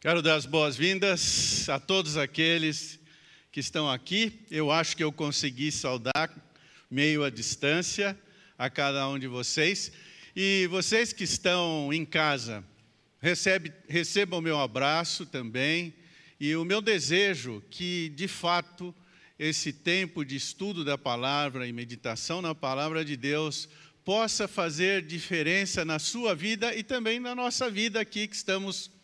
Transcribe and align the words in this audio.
Quero 0.00 0.22
dar 0.22 0.36
as 0.36 0.46
boas-vindas 0.46 1.68
a 1.68 1.80
todos 1.80 2.16
aqueles 2.16 3.00
que 3.50 3.58
estão 3.58 3.90
aqui. 3.90 4.46
Eu 4.48 4.70
acho 4.70 4.96
que 4.96 5.02
eu 5.02 5.10
consegui 5.10 5.72
saudar 5.72 6.30
meio 6.88 7.24
à 7.24 7.30
distância 7.30 8.16
a 8.56 8.70
cada 8.70 9.08
um 9.08 9.18
de 9.18 9.26
vocês. 9.26 9.90
E 10.36 10.68
vocês 10.68 11.12
que 11.12 11.24
estão 11.24 11.92
em 11.92 12.04
casa, 12.04 12.62
recebe, 13.20 13.72
recebam 13.88 14.38
o 14.38 14.42
meu 14.42 14.60
abraço 14.60 15.26
também. 15.26 15.92
E 16.38 16.54
o 16.54 16.64
meu 16.64 16.80
desejo 16.80 17.60
que, 17.68 18.10
de 18.10 18.28
fato, 18.28 18.94
esse 19.36 19.72
tempo 19.72 20.24
de 20.24 20.36
estudo 20.36 20.84
da 20.84 20.96
palavra 20.96 21.66
e 21.66 21.72
meditação 21.72 22.40
na 22.40 22.54
palavra 22.54 23.04
de 23.04 23.16
Deus 23.16 23.68
possa 24.04 24.46
fazer 24.46 25.04
diferença 25.04 25.84
na 25.84 25.98
sua 25.98 26.36
vida 26.36 26.72
e 26.72 26.84
também 26.84 27.18
na 27.18 27.34
nossa 27.34 27.68
vida 27.68 28.00
aqui 28.00 28.28
que 28.28 28.36
estamos 28.36 28.96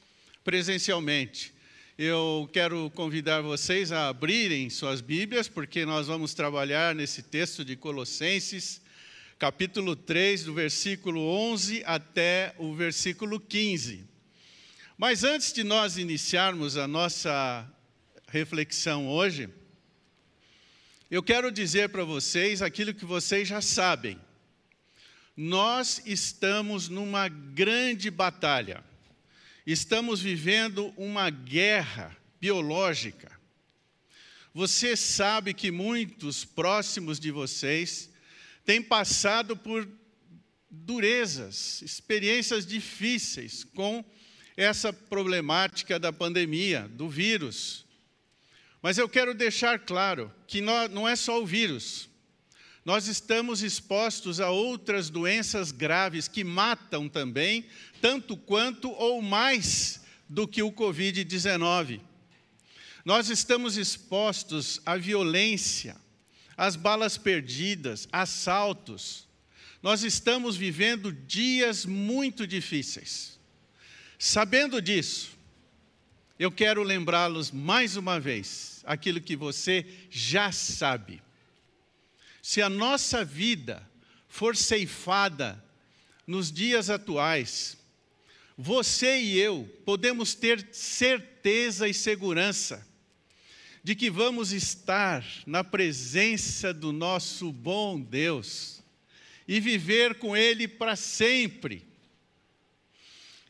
presencialmente. 0.45 1.55
Eu 1.97 2.49
quero 2.53 2.91
convidar 2.91 3.41
vocês 3.41 3.91
a 3.91 4.09
abrirem 4.09 4.69
suas 4.69 5.01
Bíblias, 5.01 5.49
porque 5.49 5.87
nós 5.87 6.07
vamos 6.07 6.35
trabalhar 6.35 6.95
nesse 6.95 7.23
texto 7.23 7.65
de 7.65 7.75
Colossenses, 7.77 8.83
capítulo 9.39 9.97
3, 9.97 10.45
do 10.45 10.53
versículo 10.53 11.21
11 11.21 11.83
até 11.87 12.55
o 12.59 12.75
versículo 12.75 13.41
15. 13.41 14.05
Mas 14.99 15.25
antes 15.25 15.51
de 15.51 15.65
nós 15.65 15.97
iniciarmos 15.97 16.77
a 16.77 16.87
nossa 16.87 17.67
reflexão 18.29 19.09
hoje, 19.09 19.49
eu 21.11 21.23
quero 21.23 21.51
dizer 21.51 21.89
para 21.89 22.05
vocês 22.05 22.61
aquilo 22.61 22.93
que 22.93 23.07
vocês 23.07 23.49
já 23.49 23.63
sabem. 23.63 24.21
Nós 25.35 26.03
estamos 26.05 26.89
numa 26.89 27.29
grande 27.29 28.11
batalha 28.11 28.85
estamos 29.67 30.21
vivendo 30.21 30.93
uma 30.97 31.31
guerra 31.31 32.17
biológica. 32.41 33.33
Você 34.53 34.97
sabe 34.97 35.55
que 35.55 35.71
muitos 35.71 36.45
próximos 36.45 37.19
de 37.19 37.31
vocês 37.31 38.11
têm 38.65 38.83
passado 38.83 39.57
por 39.57 39.89
durezas, 40.71 41.83
experiências 41.83 42.67
difíceis 42.67 43.65
com 43.65 44.05
essa 44.57 44.93
problemática 44.93 45.99
da 45.99 46.13
pandemia, 46.13 46.89
do 46.93 47.09
vírus. 47.09 47.85
Mas 48.83 48.99
eu 48.99 49.09
quero 49.09 49.35
deixar 49.35 49.79
claro 49.79 50.33
que 50.47 50.61
não 50.61 51.09
é 51.09 51.17
só 51.17 51.43
o 51.43 51.47
vírus. 51.47 52.09
Nós 52.85 53.09
estamos 53.09 53.63
expostos 53.63 54.41
a 54.41 54.51
outras 54.51 55.09
doenças 55.09 55.73
graves 55.73 56.29
que 56.29 56.45
matam 56.45 57.09
também, 57.09 57.65
tanto 58.01 58.37
quanto 58.37 58.91
ou 58.91 59.23
mais 59.23 60.03
do 60.29 60.47
que 60.47 60.63
o 60.63 60.71
Covid-19. 60.71 62.01
Nós 63.05 63.31
estamos 63.31 63.79
expostos 63.79 64.81
à 64.85 64.97
violência, 64.97 65.97
às 66.57 66.77
balas 66.77 67.17
perdidas, 67.17 68.07
assaltos. 68.13 69.27
Nós 69.83 70.03
estamos 70.03 70.57
vivendo 70.57 71.11
dias 71.11 71.87
muito 71.87 72.47
difíceis. 72.47 73.39
Sabendo 74.19 74.81
disso, 74.81 75.31
eu 76.39 76.51
quero 76.51 76.83
lembrá-los 76.83 77.51
mais 77.51 77.97
uma 77.97 78.21
vez 78.21 78.83
aquilo 78.85 79.21
que 79.21 79.37
você 79.37 79.87
já 80.11 80.53
sabe. 80.53 81.23
Se 82.47 82.61
a 82.61 82.69
nossa 82.69 83.25
vida 83.25 83.83
for 84.29 84.55
ceifada 84.55 85.65
nos 86.27 86.53
dias 86.53 86.91
atuais, 86.91 87.79
você 88.55 89.19
e 89.19 89.39
eu 89.39 89.67
podemos 89.83 90.35
ter 90.35 90.69
certeza 90.71 91.89
e 91.89 91.95
segurança 91.95 92.87
de 93.83 93.95
que 93.95 94.11
vamos 94.11 94.53
estar 94.53 95.25
na 95.47 95.65
presença 95.65 96.75
do 96.75 96.93
nosso 96.93 97.51
bom 97.51 97.99
Deus 97.99 98.83
e 99.49 99.59
viver 99.59 100.17
com 100.17 100.37
Ele 100.37 100.69
para 100.69 100.97
sempre. 100.97 101.83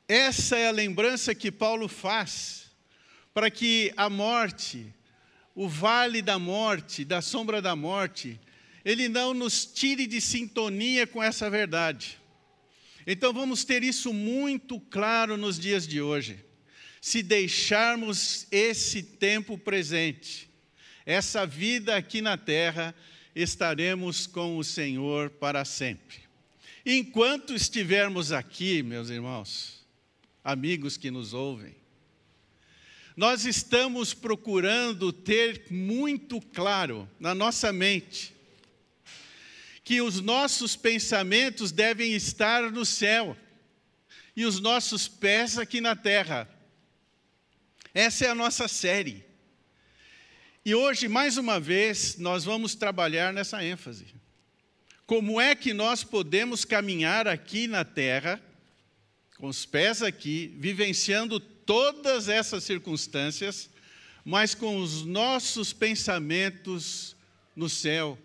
Essa 0.06 0.56
é 0.56 0.69
a 0.69 0.71
lembrança 0.71 1.34
que 1.34 1.50
Paulo 1.50 1.88
faz 1.88 2.71
para 3.34 3.50
que 3.50 3.93
a 3.97 4.09
morte, 4.09 4.87
o 5.53 5.69
vale 5.69 6.22
da 6.22 6.38
morte, 6.38 7.05
da 7.05 7.21
sombra 7.21 7.61
da 7.61 7.75
morte, 7.75 8.38
ele 8.84 9.09
não 9.09 9.33
nos 9.33 9.65
tire 9.65 10.06
de 10.06 10.21
sintonia 10.21 11.06
com 11.06 11.22
essa 11.22 11.49
verdade. 11.49 12.19
Então 13.06 13.33
vamos 13.33 13.65
ter 13.65 13.83
isso 13.83 14.12
muito 14.12 14.78
claro 14.78 15.37
nos 15.37 15.59
dias 15.59 15.87
de 15.87 16.00
hoje. 16.00 16.39
Se 17.00 17.23
deixarmos 17.23 18.47
esse 18.50 19.03
tempo 19.03 19.56
presente, 19.59 20.49
essa 21.06 21.47
vida 21.47 21.97
aqui 21.97 22.21
na 22.21 22.37
terra, 22.37 22.94
estaremos 23.34 24.27
com 24.27 24.56
o 24.59 24.65
Senhor 24.65 25.31
para 25.31 25.65
sempre. 25.65 26.19
Enquanto 26.84 27.55
estivermos 27.55 28.33
aqui, 28.33 28.83
meus 28.83 29.09
irmãos, 29.09 29.84
amigos 30.43 30.97
que 30.97 31.11
nos 31.11 31.33
ouvem, 31.33 31.75
nós 33.17 33.44
estamos 33.44 34.12
procurando 34.12 35.12
ter 35.12 35.67
muito 35.71 36.41
claro 36.41 37.09
na 37.19 37.34
nossa 37.34 37.73
mente 37.73 38.34
que 39.84 40.00
os 40.00 40.21
nossos 40.21 40.75
pensamentos 40.75 41.71
devem 41.71 42.15
estar 42.15 42.72
no 42.72 42.87
céu 42.87 43.37
e 44.34 44.47
os 44.47 44.59
nossos 44.59 45.06
pés 45.06 45.59
aqui 45.59 45.81
na 45.81 45.95
terra. 45.95 46.49
Essa 47.93 48.25
é 48.25 48.31
a 48.31 48.34
nossa 48.34 48.67
série. 48.67 49.23
E 50.65 50.75
hoje, 50.75 51.06
mais 51.06 51.37
uma 51.37 51.61
vez, 51.61 52.17
nós 52.17 52.43
vamos 52.44 52.75
trabalhar 52.75 53.33
nessa 53.33 53.62
ênfase. 53.62 54.06
Como 55.06 55.39
é 55.39 55.55
que 55.55 55.75
nós 55.75 56.03
podemos 56.03 56.65
caminhar 56.65 57.28
aqui 57.28 57.67
na 57.67 57.84
terra, 57.84 58.43
com 59.37 59.49
os 59.49 59.67
pés 59.67 60.00
aqui, 60.00 60.55
vivenciando 60.59 61.39
todas 61.39 62.31
essas 62.31 62.65
circunstâncias, 62.65 63.69
mas 64.25 64.55
com 64.55 64.78
os 64.78 65.05
nossos 65.05 65.75
pensamentos 65.75 67.15
no 67.55 67.69
céu, 67.69 68.19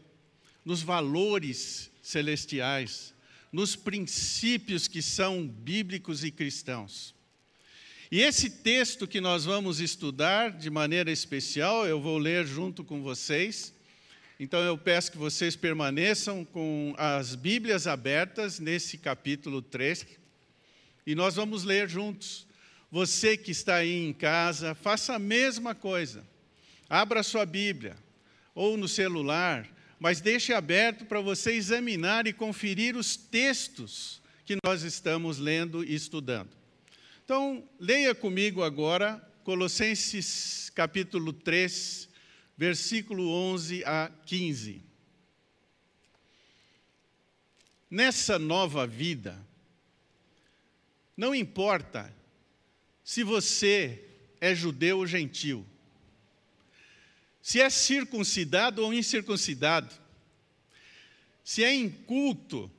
nos 0.69 0.83
valores 0.83 1.89
celestiais, 1.99 3.11
nos 3.51 3.75
princípios 3.75 4.87
que 4.87 5.01
são 5.01 5.47
bíblicos 5.47 6.23
e 6.23 6.29
cristãos. 6.29 7.15
E 8.11 8.21
esse 8.21 8.51
texto 8.51 9.07
que 9.07 9.19
nós 9.19 9.45
vamos 9.45 9.79
estudar 9.79 10.51
de 10.51 10.69
maneira 10.69 11.09
especial, 11.09 11.87
eu 11.87 11.99
vou 11.99 12.19
ler 12.19 12.45
junto 12.45 12.83
com 12.83 13.01
vocês. 13.01 13.73
Então 14.39 14.59
eu 14.59 14.77
peço 14.77 15.11
que 15.11 15.17
vocês 15.17 15.55
permaneçam 15.55 16.45
com 16.45 16.93
as 16.99 17.33
Bíblias 17.33 17.87
abertas 17.87 18.59
nesse 18.59 18.95
capítulo 18.95 19.63
3 19.63 20.05
e 21.03 21.15
nós 21.15 21.35
vamos 21.35 21.63
ler 21.63 21.89
juntos. 21.89 22.45
Você 22.91 23.35
que 23.35 23.49
está 23.49 23.77
aí 23.77 24.05
em 24.05 24.13
casa, 24.13 24.75
faça 24.75 25.15
a 25.15 25.19
mesma 25.19 25.73
coisa. 25.73 26.23
Abra 26.87 27.23
sua 27.23 27.43
Bíblia 27.43 27.97
ou 28.53 28.77
no 28.77 28.87
celular 28.87 29.67
mas 29.99 30.21
deixe 30.21 30.53
aberto 30.53 31.05
para 31.05 31.19
você 31.19 31.51
examinar 31.53 32.25
e 32.25 32.33
conferir 32.33 32.95
os 32.95 33.17
textos 33.17 34.21
que 34.45 34.57
nós 34.63 34.83
estamos 34.83 35.37
lendo 35.37 35.83
e 35.83 35.93
estudando. 35.93 36.49
Então, 37.25 37.67
leia 37.79 38.15
comigo 38.15 38.63
agora 38.63 39.21
Colossenses 39.43 40.71
capítulo 40.73 41.33
3, 41.33 42.07
versículo 42.57 43.29
11 43.29 43.83
a 43.85 44.09
15. 44.25 44.81
Nessa 47.91 48.39
nova 48.39 48.87
vida, 48.87 49.37
não 51.17 51.35
importa 51.35 52.13
se 53.03 53.23
você 53.23 54.05
é 54.39 54.55
judeu 54.55 54.99
ou 54.99 55.07
gentil, 55.07 55.65
se 57.41 57.61
é 57.61 57.69
circuncidado 57.69 58.83
ou 58.83 58.93
incircuncidado, 58.93 59.93
se 61.43 61.63
é 61.63 61.73
inculto 61.73 62.71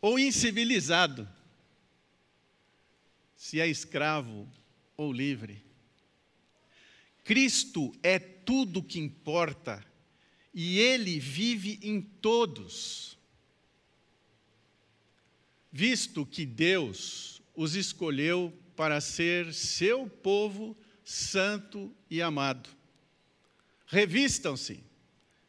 ou 0.00 0.18
incivilizado, 0.18 1.28
se 3.36 3.60
é 3.60 3.68
escravo 3.68 4.48
ou 4.96 5.12
livre. 5.12 5.62
Cristo 7.22 7.94
é 8.02 8.18
tudo 8.18 8.82
que 8.82 8.98
importa 8.98 9.84
e 10.54 10.78
Ele 10.78 11.18
vive 11.18 11.78
em 11.82 12.00
todos. 12.00 13.18
Visto 15.72 16.24
que 16.24 16.46
Deus 16.46 17.42
os 17.56 17.74
escolheu 17.74 18.52
para 18.76 19.00
ser 19.00 19.52
seu 19.52 20.06
povo 20.06 20.76
santo 21.04 21.92
e 22.08 22.22
amado. 22.22 22.70
Revistam-se 23.94 24.82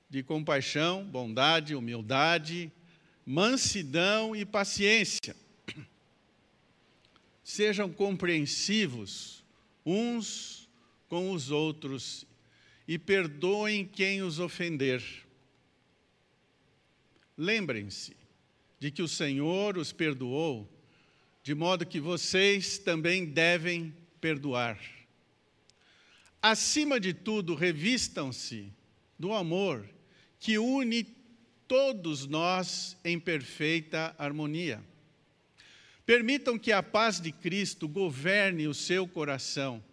de 0.08 0.22
compaixão, 0.22 1.04
bondade, 1.04 1.74
humildade, 1.74 2.72
mansidão 3.26 4.36
e 4.36 4.46
paciência. 4.46 5.36
Sejam 7.44 7.92
compreensivos 7.92 9.44
uns 9.84 10.70
com 11.08 11.32
os 11.32 11.50
outros 11.50 12.24
e 12.88 13.00
perdoem 13.00 13.84
quem 13.84 14.22
os 14.22 14.38
ofender. 14.38 15.02
Lembrem-se 17.36 18.16
de 18.80 18.92
que 18.92 19.02
o 19.02 19.08
Senhor 19.08 19.76
os 19.76 19.92
perdoou, 19.92 20.72
de 21.42 21.56
modo 21.56 21.84
que 21.84 22.00
vocês 22.00 22.78
também 22.78 23.26
devem 23.26 23.92
perdoar. 24.22 24.80
Acima 26.48 27.00
de 27.00 27.12
tudo, 27.12 27.56
revistam-se 27.56 28.72
do 29.18 29.34
amor 29.34 29.90
que 30.40 30.60
une 30.60 31.04
todos 31.68 32.28
nós 32.28 32.96
em 33.04 33.20
perfeita 33.20 34.14
harmonia. 34.16 34.80
Permitam 36.06 36.60
que 36.60 36.72
a 36.72 36.84
paz 36.84 37.20
de 37.20 37.32
Cristo 37.32 37.88
governe 37.88 38.68
o 38.68 38.76
seu 38.76 39.08
coração, 39.08 39.84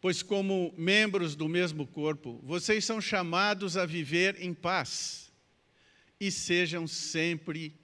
pois, 0.00 0.22
como 0.22 0.72
membros 0.78 1.34
do 1.34 1.48
mesmo 1.48 1.84
corpo, 1.84 2.40
vocês 2.44 2.84
são 2.84 3.00
chamados 3.00 3.76
a 3.76 3.84
viver 3.84 4.40
em 4.40 4.54
paz 4.54 5.32
e 6.20 6.30
sejam 6.30 6.86
sempre 6.86 7.74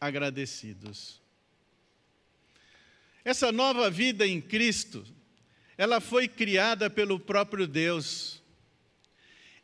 agradecidos. 0.00 1.20
Essa 3.22 3.52
nova 3.52 3.90
vida 3.90 4.26
em 4.26 4.40
Cristo, 4.40 5.04
ela 5.80 6.00
foi 6.00 6.28
criada 6.28 6.90
pelo 6.90 7.18
próprio 7.18 7.66
Deus 7.66 8.40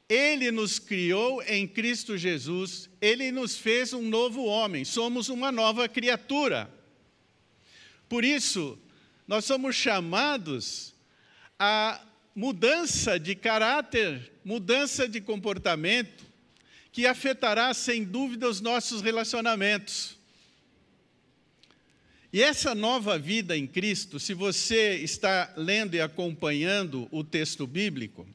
ele 0.08 0.52
nos 0.52 0.78
criou 0.78 1.42
em 1.42 1.66
Cristo 1.66 2.16
Jesus, 2.16 2.88
ele 3.00 3.32
nos 3.32 3.56
fez 3.56 3.92
um 3.92 4.02
novo 4.02 4.44
homem, 4.44 4.84
somos 4.84 5.28
uma 5.28 5.50
nova 5.50 5.88
criatura. 5.88 6.70
Por 8.08 8.24
isso, 8.24 8.78
nós 9.26 9.44
somos 9.44 9.74
chamados 9.74 10.94
a 11.58 12.00
mudança 12.34 13.18
de 13.18 13.34
caráter, 13.34 14.32
mudança 14.44 15.08
de 15.08 15.20
comportamento, 15.20 16.24
que 16.92 17.04
afetará 17.04 17.74
sem 17.74 18.04
dúvida 18.04 18.48
os 18.48 18.60
nossos 18.60 19.02
relacionamentos. 19.02 20.15
E 22.36 22.42
essa 22.42 22.74
nova 22.74 23.18
vida 23.18 23.56
em 23.56 23.66
Cristo, 23.66 24.20
se 24.20 24.34
você 24.34 24.96
está 24.96 25.54
lendo 25.56 25.94
e 25.94 26.02
acompanhando 26.02 27.08
o 27.10 27.24
texto 27.24 27.66
bíblico, 27.66 28.28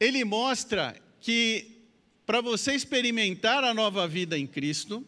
ele 0.00 0.24
mostra 0.24 1.00
que 1.20 1.86
para 2.26 2.40
você 2.40 2.74
experimentar 2.74 3.62
a 3.62 3.72
nova 3.72 4.08
vida 4.08 4.36
em 4.36 4.48
Cristo, 4.48 5.06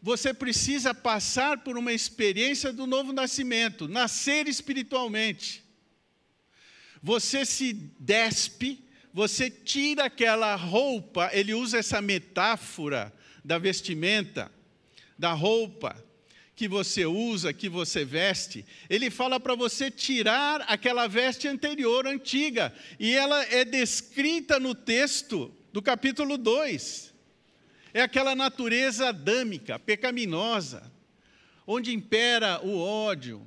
você 0.00 0.32
precisa 0.32 0.94
passar 0.94 1.58
por 1.58 1.76
uma 1.76 1.92
experiência 1.92 2.72
do 2.72 2.86
novo 2.86 3.12
nascimento, 3.12 3.86
nascer 3.86 4.48
espiritualmente. 4.48 5.62
Você 7.02 7.44
se 7.44 7.74
despe, 8.00 8.82
você 9.12 9.50
tira 9.50 10.06
aquela 10.06 10.54
roupa, 10.56 11.28
ele 11.30 11.52
usa 11.52 11.76
essa 11.76 12.00
metáfora 12.00 13.12
da 13.44 13.58
vestimenta, 13.58 14.50
da 15.18 15.34
roupa, 15.34 16.02
que 16.56 16.68
você 16.68 17.04
usa, 17.04 17.52
que 17.52 17.68
você 17.68 18.04
veste, 18.04 18.64
ele 18.88 19.10
fala 19.10 19.40
para 19.40 19.54
você 19.54 19.90
tirar 19.90 20.60
aquela 20.68 21.06
veste 21.08 21.48
anterior, 21.48 22.06
antiga, 22.06 22.72
e 22.98 23.12
ela 23.12 23.42
é 23.46 23.64
descrita 23.64 24.60
no 24.60 24.74
texto 24.74 25.52
do 25.72 25.82
capítulo 25.82 26.38
2. 26.38 27.12
É 27.92 28.02
aquela 28.02 28.34
natureza 28.36 29.08
adâmica, 29.08 29.78
pecaminosa, 29.78 30.92
onde 31.66 31.92
impera 31.92 32.60
o 32.64 32.78
ódio, 32.78 33.44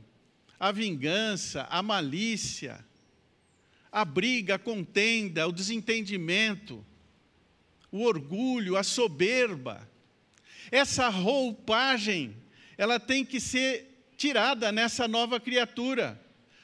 a 0.60 0.72
vingança, 0.72 1.66
a 1.70 1.82
malícia, 1.82 2.86
a 3.92 4.04
briga, 4.04 4.56
a 4.56 4.60
contenda, 4.60 5.48
o 5.48 5.52
desentendimento, 5.52 6.86
o 7.90 8.04
orgulho, 8.04 8.76
a 8.76 8.84
soberba. 8.84 9.90
Essa 10.70 11.08
roupagem 11.08 12.36
ela 12.78 13.00
tem 13.00 13.26
que 13.26 13.40
ser 13.40 14.12
tirada 14.16 14.72
nessa 14.72 15.08
nova 15.08 15.40
criatura. 15.40 16.22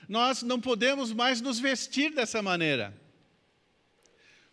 Nós 0.07 0.43
não 0.43 0.59
podemos 0.59 1.11
mais 1.11 1.41
nos 1.41 1.59
vestir 1.59 2.13
dessa 2.13 2.41
maneira. 2.41 2.93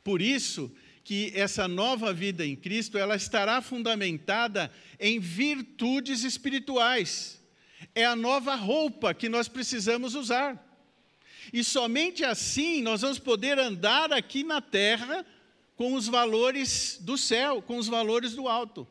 Por 0.02 0.22
isso 0.22 0.72
que 1.04 1.32
essa 1.34 1.66
nova 1.66 2.12
vida 2.12 2.46
em 2.46 2.54
Cristo, 2.54 2.96
ela 2.96 3.16
estará 3.16 3.60
fundamentada 3.60 4.70
em 4.98 5.18
virtudes 5.18 6.22
espirituais. 6.22 7.40
É 7.94 8.04
a 8.04 8.14
nova 8.14 8.54
roupa 8.54 9.12
que 9.12 9.28
nós 9.28 9.48
precisamos 9.48 10.14
usar. 10.14 10.66
E 11.52 11.64
somente 11.64 12.24
assim 12.24 12.80
nós 12.82 13.00
vamos 13.00 13.18
poder 13.18 13.58
andar 13.58 14.12
aqui 14.12 14.44
na 14.44 14.60
terra 14.60 15.26
com 15.74 15.94
os 15.94 16.06
valores 16.06 16.98
do 17.00 17.16
céu, 17.18 17.62
com 17.62 17.76
os 17.76 17.88
valores 17.88 18.34
do 18.34 18.46
alto. 18.46 18.86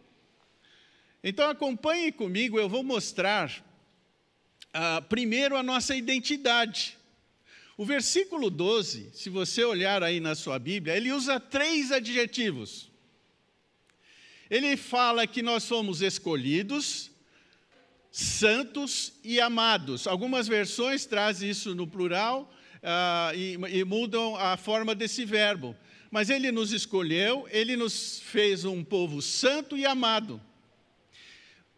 Então 1.22 1.50
acompanhe 1.50 2.14
comigo, 2.14 2.58
eu 2.58 2.70
vou 2.70 2.82
mostrar 2.82 3.52
uh, 4.70 5.02
primeiro 5.10 5.58
a 5.58 5.64
nossa 5.64 5.94
identidade. 5.94 6.98
O 7.76 7.86
versículo 7.86 8.50
12, 8.50 9.10
se 9.14 9.30
você 9.30 9.66
olhar 9.66 10.02
aí 10.02 10.22
na 10.22 10.34
sua 10.34 10.58
Bíblia, 10.58 10.96
ele 10.96 11.12
usa 11.12 11.38
três 11.38 11.92
adjetivos. 11.92 12.90
Ele 14.50 14.78
fala 14.78 15.28
que 15.28 15.42
nós 15.42 15.64
somos 15.64 16.02
escolhidos, 16.02 17.12
santos 18.10 19.14
e 19.22 19.42
amados. 19.42 20.08
Algumas 20.08 20.48
versões 20.48 21.06
trazem 21.06 21.50
isso 21.50 21.76
no 21.76 21.86
plural 21.86 22.50
uh, 22.78 23.36
e, 23.36 23.54
e 23.78 23.84
mudam 23.84 24.38
a 24.38 24.56
forma 24.56 24.96
desse 24.96 25.26
verbo. 25.26 25.76
Mas 26.10 26.30
ele 26.30 26.50
nos 26.50 26.72
escolheu, 26.72 27.46
ele 27.52 27.76
nos 27.76 28.20
fez 28.22 28.64
um 28.64 28.86
povo 28.86 29.22
santo 29.22 29.78
e 29.78 29.86
amado 29.86 30.42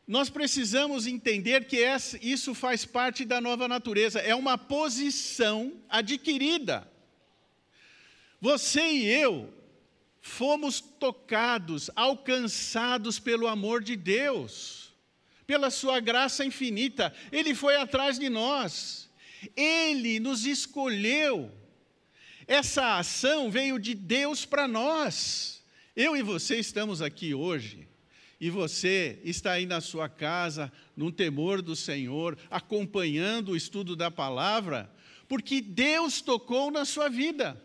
nós 0.07 0.30
precisamos 0.30 1.07
entender 1.07 1.65
que 1.65 1.77
isso 2.21 2.53
faz 2.53 2.86
parte 2.86 3.24
da 3.24 3.39
nova 3.39 3.68
natureza, 3.68 4.19
é 4.19 4.36
uma 4.36 4.57
posição 4.57 5.74
adquirida. 5.88 6.89
Você 8.39 8.81
e 8.81 9.07
eu 9.07 9.53
fomos 10.19 10.81
tocados, 10.81 11.89
alcançados 11.95 13.19
pelo 13.19 13.48
amor 13.48 13.83
de 13.83 13.95
Deus, 13.95 14.94
pela 15.45 15.69
Sua 15.69 16.00
graça 16.00 16.44
infinita. 16.44 17.13
Ele 17.31 17.56
foi 17.56 17.75
atrás 17.75 18.18
de 18.19 18.30
nós, 18.30 19.09
Ele 19.56 20.19
nos 20.19 20.45
escolheu. 20.45 21.51
Essa 22.48 22.98
ação 22.98 23.50
veio 23.50 23.79
de 23.79 23.93
Deus 23.93 24.46
para 24.46 24.67
nós. 24.67 25.63
Eu 25.96 26.17
e 26.17 26.22
você 26.22 26.58
estamos 26.58 27.01
aqui 27.01 27.34
hoje 27.34 27.90
e 28.41 28.50
você 28.50 29.19
está 29.24 29.51
aí 29.51 29.67
na 29.67 29.79
sua 29.79 30.10
casa, 30.10 30.74
no 30.98 31.12
temor 31.12 31.62
do 31.62 31.75
Senhor, 31.75 32.36
acompanhando 32.50 33.50
o 33.50 33.55
estudo 33.55 33.95
da 33.95 34.10
palavra, 34.10 34.91
porque 35.27 35.62
Deus 35.62 36.21
tocou 36.21 36.71
na 36.71 36.83
sua 36.83 37.07
vida. 37.07 37.63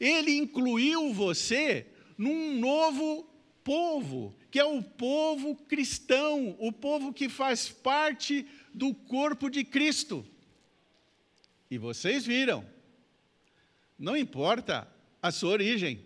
Ele 0.00 0.32
incluiu 0.32 1.14
você 1.14 1.86
num 2.18 2.58
novo 2.58 3.24
povo, 3.62 4.34
que 4.50 4.58
é 4.58 4.64
o 4.64 4.82
povo 4.82 5.54
cristão, 5.54 6.56
o 6.58 6.72
povo 6.72 7.12
que 7.12 7.28
faz 7.28 7.68
parte 7.68 8.44
do 8.74 8.92
corpo 8.92 9.48
de 9.48 9.62
Cristo. 9.62 10.26
E 11.70 11.78
vocês 11.78 12.26
viram, 12.26 12.66
não 13.96 14.16
importa 14.16 14.88
a 15.22 15.30
sua 15.30 15.50
origem, 15.50 16.04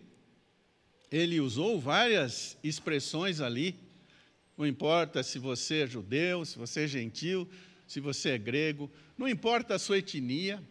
ele 1.11 1.41
usou 1.41 1.81
várias 1.81 2.57
expressões 2.63 3.41
ali. 3.41 3.75
Não 4.57 4.67
importa 4.67 5.23
se 5.23 5.39
você 5.39 5.83
é 5.83 5.87
judeu, 5.87 6.45
se 6.45 6.59
você 6.59 6.85
é 6.85 6.87
gentil, 6.87 7.49
se 7.87 8.01
você 8.01 8.31
é 8.31 8.39
grego, 8.39 8.91
não 9.17 9.29
importa 9.29 9.75
a 9.75 9.79
sua 9.79 9.99
etnia, 9.99 10.63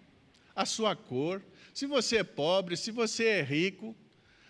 a 0.55 0.65
sua 0.65 0.95
cor, 0.95 1.41
se 1.73 1.85
você 1.85 2.17
é 2.17 2.23
pobre, 2.23 2.77
se 2.77 2.91
você 2.91 3.25
é 3.25 3.41
rico, 3.41 3.95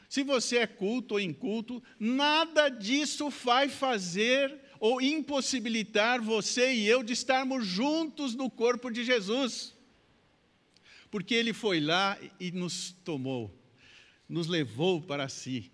se 0.10 0.24
você 0.24 0.58
é 0.58 0.68
culto 0.68 1.16
ou 1.16 1.20
inculto, 1.20 1.84
nada 2.00 2.70
disso 2.70 3.30
vai 3.30 3.70
fazer 3.70 4.54
ou 4.80 5.02
impossibilitar 5.02 6.22
você 6.22 6.74
e 6.74 6.88
eu 6.88 7.04
de 7.04 7.14
estarmos 7.14 7.66
juntos 7.66 8.36
no 8.36 8.50
corpo 8.50 8.90
de 8.90 9.04
Jesus. 9.04 9.76
Porque 11.10 11.34
ele 11.34 11.54
foi 11.54 11.80
lá 11.80 12.18
e 12.40 12.52
nos 12.52 12.92
tomou, 13.04 13.54
nos 14.28 14.48
levou 14.48 15.02
para 15.02 15.30
si. 15.30 15.72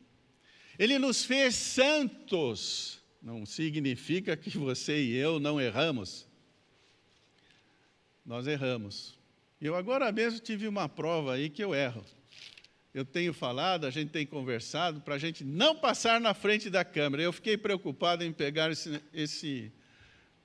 Ele 0.77 0.97
nos 0.97 1.23
fez 1.23 1.55
santos. 1.55 3.01
Não 3.21 3.45
significa 3.45 4.35
que 4.35 4.57
você 4.57 5.01
e 5.01 5.15
eu 5.15 5.39
não 5.39 5.59
erramos. 5.59 6.27
Nós 8.25 8.47
erramos. 8.47 9.17
Eu 9.61 9.75
agora 9.75 10.11
mesmo 10.11 10.39
tive 10.39 10.67
uma 10.67 10.89
prova 10.89 11.33
aí 11.33 11.49
que 11.49 11.63
eu 11.63 11.73
erro. 11.73 12.05
Eu 12.93 13.03
tenho 13.03 13.33
falado, 13.33 13.87
a 13.87 13.89
gente 13.89 14.11
tem 14.11 14.25
conversado 14.25 15.01
para 15.01 15.15
a 15.15 15.17
gente 15.17 15.43
não 15.43 15.75
passar 15.75 16.21
na 16.21 16.33
frente 16.33 16.69
da 16.69 16.85
câmera. 16.85 17.23
Eu 17.23 17.33
fiquei 17.33 17.57
preocupado 17.57 18.23
em 18.23 18.31
pegar 18.31 18.71
esse, 18.71 19.01
esse 19.11 19.71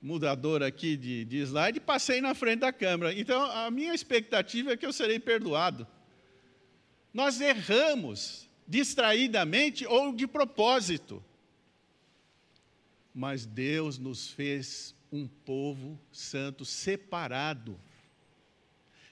mudador 0.01 0.63
aqui 0.63 0.97
de, 0.97 1.25
de 1.25 1.37
slide 1.39 1.77
e 1.77 1.81
passei 1.81 2.21
na 2.21 2.33
frente 2.33 2.61
da 2.61 2.73
câmera. 2.73 3.13
Então, 3.13 3.39
a 3.43 3.69
minha 3.69 3.93
expectativa 3.93 4.71
é 4.71 4.77
que 4.77 4.85
eu 4.85 4.91
serei 4.91 5.19
perdoado. 5.19 5.85
Nós 7.13 7.39
erramos 7.39 8.48
distraidamente 8.69 9.85
ou 9.87 10.13
de 10.13 10.27
propósito. 10.27 11.23
Mas 13.13 13.45
Deus 13.45 13.97
nos 13.97 14.29
fez 14.29 14.95
um 15.11 15.27
povo 15.27 15.99
santo 16.11 16.63
separado, 16.63 17.77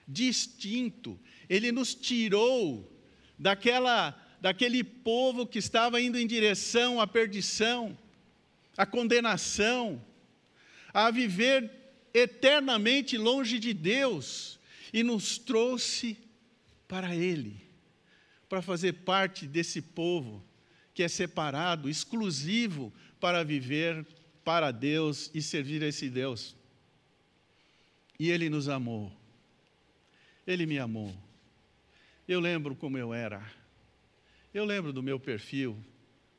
distinto. 0.08 1.20
Ele 1.50 1.72
nos 1.72 1.96
tirou 1.96 2.90
daquela 3.38 4.24
daquele 4.40 4.84
povo 4.84 5.48
que 5.48 5.58
estava 5.58 6.00
indo 6.00 6.16
em 6.16 6.28
direção 6.28 7.02
à 7.02 7.08
perdição, 7.08 7.98
à 8.78 8.86
condenação, 8.86 10.00
a 10.94 11.10
viver 11.10 11.72
eternamente 12.14 13.18
longe 13.18 13.58
de 13.58 13.74
Deus 13.74 14.60
e 14.94 15.02
nos 15.02 15.40
trouxe 15.40 16.18
para 16.88 17.16
Ele, 17.16 17.67
para 18.48 18.62
fazer 18.62 18.94
parte 18.94 19.46
desse 19.46 19.82
povo 19.82 20.44
que 20.94 21.04
é 21.04 21.08
separado, 21.08 21.90
exclusivo 21.90 22.92
para 23.20 23.44
viver 23.44 24.06
para 24.44 24.72
Deus 24.72 25.30
e 25.34 25.42
servir 25.42 25.84
a 25.84 25.88
esse 25.88 26.10
Deus. 26.10 26.56
E 28.20 28.30
Ele 28.32 28.50
nos 28.50 28.68
amou, 28.68 29.12
Ele 30.46 30.66
me 30.66 30.80
amou. 30.80 31.16
Eu 32.28 32.40
lembro 32.40 32.76
como 32.76 32.98
eu 32.98 33.14
era, 33.14 33.46
eu 34.54 34.66
lembro 34.66 34.92
do 34.92 35.04
meu 35.04 35.20
perfil 35.20 35.78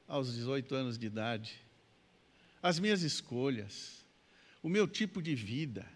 aos 0.06 0.34
18 0.34 0.74
anos 0.74 0.98
de 0.98 1.06
idade, 1.06 1.60
as 2.62 2.78
minhas 2.78 3.02
escolhas, 3.02 4.04
o 4.62 4.68
meu 4.68 4.88
tipo 4.88 5.22
de 5.22 5.34
vida, 5.34 5.86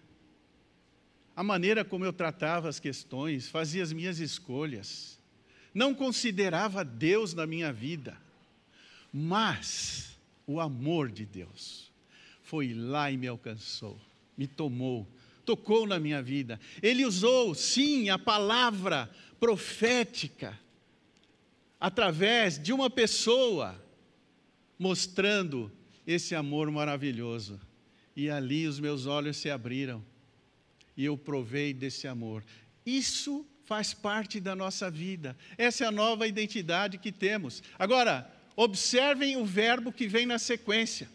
a 1.34 1.42
maneira 1.42 1.84
como 1.84 2.04
eu 2.04 2.12
tratava 2.12 2.68
as 2.68 2.78
questões, 2.78 3.48
fazia 3.48 3.82
as 3.82 3.92
minhas 3.92 4.18
escolhas, 4.18 5.18
não 5.74 5.94
considerava 5.94 6.84
Deus 6.84 7.34
na 7.34 7.46
minha 7.46 7.72
vida, 7.72 8.16
mas 9.12 10.18
o 10.46 10.60
amor 10.60 11.10
de 11.10 11.24
Deus 11.24 11.90
foi 12.42 12.74
lá 12.74 13.10
e 13.10 13.16
me 13.16 13.26
alcançou, 13.26 13.98
me 14.36 14.46
tomou, 14.46 15.06
tocou 15.44 15.86
na 15.86 15.98
minha 15.98 16.22
vida. 16.22 16.60
Ele 16.82 17.04
usou, 17.04 17.54
sim, 17.54 18.10
a 18.10 18.18
palavra 18.18 19.10
profética, 19.40 20.58
através 21.80 22.62
de 22.62 22.72
uma 22.72 22.88
pessoa, 22.88 23.80
mostrando 24.78 25.70
esse 26.06 26.34
amor 26.34 26.70
maravilhoso 26.70 27.60
e 28.14 28.28
ali 28.28 28.66
os 28.66 28.78
meus 28.78 29.06
olhos 29.06 29.36
se 29.36 29.50
abriram 29.50 30.04
e 30.96 31.04
eu 31.04 31.16
provei 31.16 31.72
desse 31.72 32.06
amor. 32.06 32.44
Isso 32.84 33.46
faz 33.72 33.94
parte 33.94 34.38
da 34.38 34.54
nossa 34.54 34.90
vida. 34.90 35.34
Essa 35.56 35.84
é 35.84 35.86
a 35.86 35.90
nova 35.90 36.28
identidade 36.28 36.98
que 36.98 37.10
temos. 37.10 37.62
Agora, 37.78 38.30
observem 38.54 39.38
o 39.38 39.46
verbo 39.46 39.90
que 39.90 40.06
vem 40.06 40.26
na 40.26 40.38
sequência. 40.38 41.08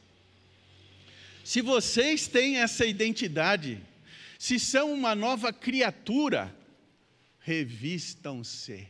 Se 1.44 1.62
vocês 1.62 2.28
têm 2.28 2.58
essa 2.58 2.84
identidade, 2.84 3.80
se 4.40 4.60
são 4.60 4.92
uma 4.92 5.14
nova 5.14 5.54
criatura, 5.54 6.52
revistam-se. 7.42 8.88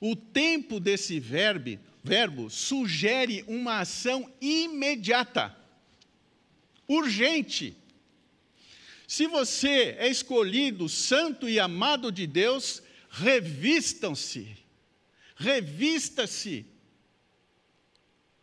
O 0.00 0.16
tempo 0.16 0.80
desse 0.80 1.20
verbo, 1.20 1.78
verbo 2.02 2.48
sugere 2.48 3.44
uma 3.46 3.80
ação 3.80 4.32
imediata 4.40 5.54
urgente. 6.88 7.76
Se 9.06 9.26
você 9.26 9.96
é 9.98 10.08
escolhido, 10.08 10.88
santo 10.88 11.48
e 11.48 11.60
amado 11.60 12.10
de 12.10 12.26
Deus, 12.26 12.82
revistam-se, 13.10 14.56
revista-se 15.36 16.66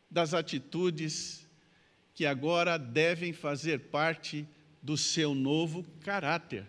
das 0.09 0.33
atitudes 0.33 1.47
que 2.13 2.25
agora 2.25 2.77
devem 2.77 3.33
fazer 3.33 3.79
parte 3.89 4.47
do 4.81 4.97
seu 4.97 5.33
novo 5.33 5.83
caráter. 6.01 6.67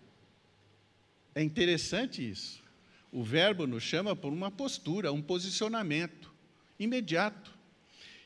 É 1.34 1.42
interessante 1.42 2.28
isso. 2.28 2.62
O 3.10 3.22
verbo 3.22 3.66
nos 3.66 3.82
chama 3.82 4.16
por 4.16 4.32
uma 4.32 4.50
postura, 4.50 5.12
um 5.12 5.20
posicionamento 5.20 6.32
imediato. 6.78 7.52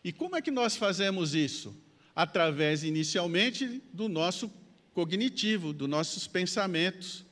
E 0.04 0.12
como 0.12 0.37
é 0.37 0.42
que 0.42 0.50
nós 0.50 0.76
fazemos 0.76 1.35
isso? 1.35 1.75
através 2.16 2.82
inicialmente 2.82 3.82
do 3.92 4.08
nosso 4.08 4.50
cognitivo, 4.96 5.74
dos 5.74 5.86
nossos 5.86 6.26
pensamentos. 6.26 7.22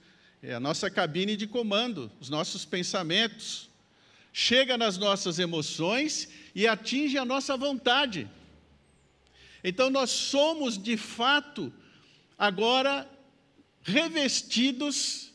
É 0.43 0.53
a 0.53 0.61
nossa 0.61 0.91
cabine 0.91 1.35
de 1.35 1.47
comando, 1.47 2.13
os 2.21 2.29
nossos 2.29 2.67
pensamentos. 2.67 3.71
Chega 4.35 4.77
nas 4.77 4.99
nossas 4.99 5.39
emoções 5.39 6.29
e 6.55 6.69
atinge 6.69 7.17
a 7.17 7.25
nossa 7.25 7.57
vontade. 7.57 8.29
Então 9.65 9.89
nós 9.89 10.11
somos 10.11 10.77
de 10.77 10.99
fato 10.99 11.73
agora 12.39 13.11
revestidos 13.83 15.33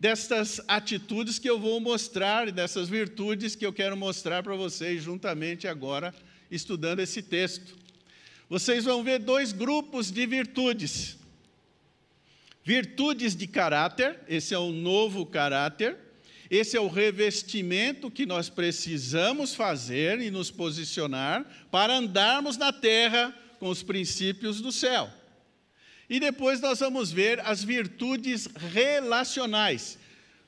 destas 0.00 0.62
atitudes 0.66 1.38
que 1.38 1.50
eu 1.50 1.60
vou 1.60 1.78
mostrar, 1.78 2.50
dessas 2.50 2.88
virtudes 2.88 3.54
que 3.54 3.66
eu 3.66 3.72
quero 3.72 3.98
mostrar 3.98 4.42
para 4.42 4.56
vocês 4.56 5.02
juntamente 5.02 5.68
agora 5.68 6.14
estudando 6.50 7.00
esse 7.00 7.20
texto 7.20 7.86
vocês 8.48 8.84
vão 8.84 9.02
ver 9.02 9.18
dois 9.18 9.52
grupos 9.52 10.10
de 10.10 10.24
virtudes. 10.24 11.18
Virtudes 12.66 13.36
de 13.36 13.46
caráter, 13.46 14.18
esse 14.26 14.52
é 14.52 14.58
o 14.58 14.72
novo 14.72 15.24
caráter, 15.24 15.96
esse 16.50 16.76
é 16.76 16.80
o 16.80 16.88
revestimento 16.88 18.10
que 18.10 18.26
nós 18.26 18.48
precisamos 18.48 19.54
fazer 19.54 20.20
e 20.20 20.32
nos 20.32 20.50
posicionar 20.50 21.46
para 21.70 21.96
andarmos 21.96 22.56
na 22.56 22.72
terra 22.72 23.32
com 23.60 23.68
os 23.68 23.84
princípios 23.84 24.60
do 24.60 24.72
céu. 24.72 25.08
E 26.10 26.18
depois 26.18 26.60
nós 26.60 26.80
vamos 26.80 27.12
ver 27.12 27.38
as 27.46 27.62
virtudes 27.62 28.48
relacionais. 28.72 29.96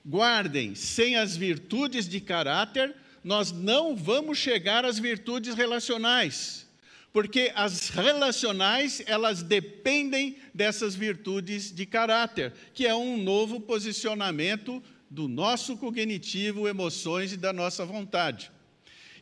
Guardem, 0.05 0.75
sem 0.75 1.15
as 1.15 1.37
virtudes 1.37 2.09
de 2.09 2.21
caráter, 2.21 2.97
nós 3.23 3.53
não 3.53 3.95
vamos 3.95 4.39
chegar 4.39 4.85
às 4.85 4.99
virtudes 4.99 5.55
relacionais 5.55 6.68
porque 7.13 7.51
as 7.55 7.89
relacionais, 7.89 9.03
elas 9.07 9.43
dependem 9.43 10.37
dessas 10.53 10.95
virtudes 10.95 11.73
de 11.73 11.87
caráter, 11.87 12.53
que 12.75 12.87
é 12.87 12.95
um 12.95 13.17
novo 13.17 13.61
posicionamento 13.61 14.83
do 15.11 15.27
nosso 15.27 15.77
cognitivo, 15.77 16.69
emoções 16.69 17.33
e 17.33 17.37
da 17.37 17.53
nossa 17.53 17.85
vontade. 17.85 18.51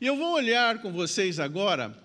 E 0.00 0.07
eu 0.07 0.16
vou 0.16 0.35
olhar 0.35 0.83
com 0.83 0.93
vocês 0.93 1.38
agora, 1.38 1.97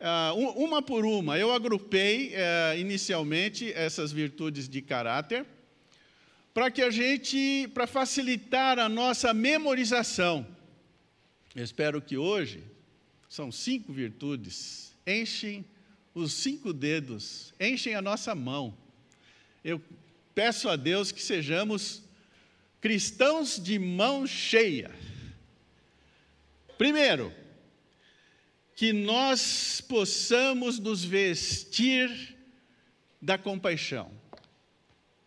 uh, 0.00 0.62
uma 0.62 0.82
por 0.82 1.04
uma. 1.04 1.38
Eu 1.38 1.52
agrupei 1.52 2.34
uh, 2.34 2.78
inicialmente 2.78 3.72
essas 3.72 4.10
virtudes 4.12 4.68
de 4.68 4.82
caráter, 4.82 5.46
para 6.52 6.70
que 6.70 6.82
a 6.82 6.90
gente, 6.90 7.70
para 7.72 7.86
facilitar 7.86 8.78
a 8.78 8.88
nossa 8.88 9.32
memorização. 9.32 10.44
Eu 11.54 11.62
espero 11.62 12.02
que 12.02 12.16
hoje, 12.16 12.62
são 13.28 13.52
cinco 13.52 13.92
virtudes 13.92 14.88
enchem 15.08 15.64
os 16.14 16.32
cinco 16.32 16.72
dedos, 16.72 17.54
enchem 17.58 17.94
a 17.94 18.02
nossa 18.02 18.34
mão. 18.34 18.76
Eu 19.64 19.80
peço 20.34 20.68
a 20.68 20.76
Deus 20.76 21.10
que 21.10 21.22
sejamos 21.22 22.02
cristãos 22.80 23.58
de 23.62 23.78
mão 23.78 24.26
cheia. 24.26 24.90
Primeiro, 26.76 27.32
que 28.76 28.92
nós 28.92 29.80
possamos 29.80 30.78
nos 30.78 31.04
vestir 31.04 32.36
da 33.20 33.36
compaixão. 33.36 34.12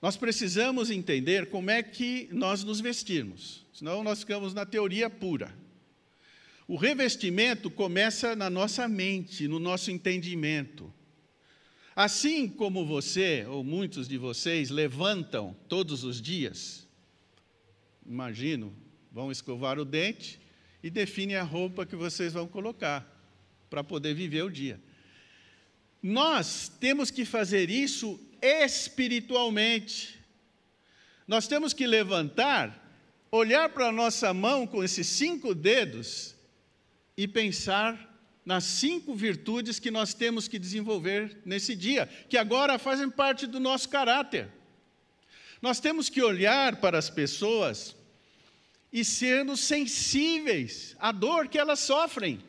Nós 0.02 0.16
precisamos 0.16 0.90
entender 0.90 1.50
como 1.50 1.70
é 1.70 1.84
que 1.84 2.30
nós 2.32 2.64
nos 2.64 2.80
vestimos, 2.80 3.66
senão 3.74 4.04
nós 4.04 4.22
ficamos 4.22 4.54
na 4.54 4.66
teoria 4.66 5.10
pura. 5.10 5.54
O 6.68 6.76
revestimento 6.76 7.70
começa 7.70 8.36
na 8.36 8.50
nossa 8.50 8.88
mente, 8.88 9.48
no 9.48 9.60
nosso 9.60 9.92
entendimento. 9.92 10.94
Assim 11.96 12.48
como 12.48 12.86
você, 12.86 13.46
ou 13.48 13.64
muitos 13.64 14.08
de 14.08 14.18
vocês, 14.18 14.70
levantam 14.70 15.56
todos 15.68 16.04
os 16.04 16.22
dias, 16.22 16.88
imagino, 18.06 18.74
vão 19.12 19.32
escovar 19.32 19.78
o 19.78 19.86
dente 19.86 20.40
e 20.82 20.90
definem 20.90 21.36
a 21.36 21.44
roupa 21.44 21.86
que 21.86 21.96
vocês 21.96 22.34
vão 22.34 22.48
colocar 22.48 23.06
para 23.70 23.84
poder 23.84 24.14
viver 24.14 24.44
o 24.44 24.50
dia. 24.50 24.80
Nós 26.02 26.72
temos 26.80 27.12
que 27.12 27.26
fazer 27.26 27.70
isso 27.70 28.20
espiritualmente. 28.42 30.20
Nós 31.28 31.48
temos 31.48 31.74
que 31.74 31.86
levantar, 31.86 32.78
olhar 33.30 33.70
para 33.70 33.88
a 33.88 33.92
nossa 33.92 34.34
mão 34.34 34.66
com 34.66 34.84
esses 34.84 35.08
cinco 35.08 35.54
dedos 35.54 36.36
e 37.18 37.28
pensar 37.28 38.10
nas 38.46 38.64
cinco 38.64 39.14
virtudes 39.16 39.80
que 39.80 39.92
nós 39.92 40.14
temos 40.14 40.48
que 40.48 40.58
desenvolver 40.58 41.42
nesse 41.46 41.76
dia, 41.76 42.08
que 42.30 42.38
agora 42.38 42.80
fazem 42.80 43.10
parte 43.10 43.46
do 43.46 43.60
nosso 43.60 43.88
caráter. 43.90 44.50
Nós 45.62 45.80
temos 45.80 46.10
que 46.10 46.22
olhar 46.22 46.78
para 46.78 46.98
as 46.98 47.10
pessoas 47.10 47.96
e 48.92 49.06
sermos 49.06 49.60
sensíveis 49.62 50.96
à 51.00 51.12
dor 51.12 51.48
que 51.48 51.58
elas 51.58 51.80
sofrem. 51.80 52.44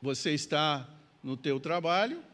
Você 0.00 0.32
está 0.32 0.88
no 1.22 1.36
teu 1.36 1.60
trabalho, 1.60 2.24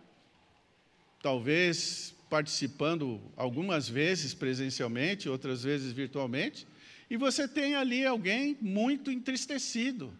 talvez 1.21 2.14
participando 2.31 3.21
algumas 3.37 3.88
vezes 3.88 4.33
presencialmente, 4.33 5.28
outras 5.28 5.64
vezes 5.64 5.93
virtualmente, 5.93 6.67
e 7.10 7.16
você 7.16 7.48
tem 7.48 7.74
ali 7.74 8.04
alguém 8.04 8.56
muito 8.60 9.10
entristecido, 9.10 10.12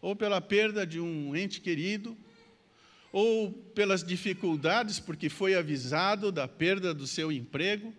ou 0.00 0.16
pela 0.16 0.40
perda 0.40 0.86
de 0.86 1.00
um 1.00 1.34
ente 1.34 1.60
querido, 1.60 2.16
ou 3.12 3.52
pelas 3.74 4.04
dificuldades, 4.04 5.00
porque 5.00 5.28
foi 5.28 5.54
avisado 5.54 6.30
da 6.30 6.46
perda 6.46 6.92
do 6.92 7.06
seu 7.06 7.32
emprego. 7.32 7.94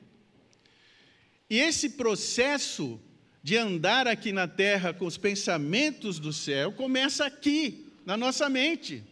E 1.49 1.59
esse 1.59 1.91
processo 1.91 2.99
de 3.41 3.57
andar 3.57 4.07
aqui 4.07 4.31
na 4.31 4.47
terra 4.47 4.93
com 4.93 5.05
os 5.05 5.17
pensamentos 5.17 6.19
do 6.19 6.31
céu 6.31 6.71
começa 6.71 7.25
aqui, 7.25 7.85
na 8.05 8.15
nossa 8.15 8.49
mente. 8.49 9.03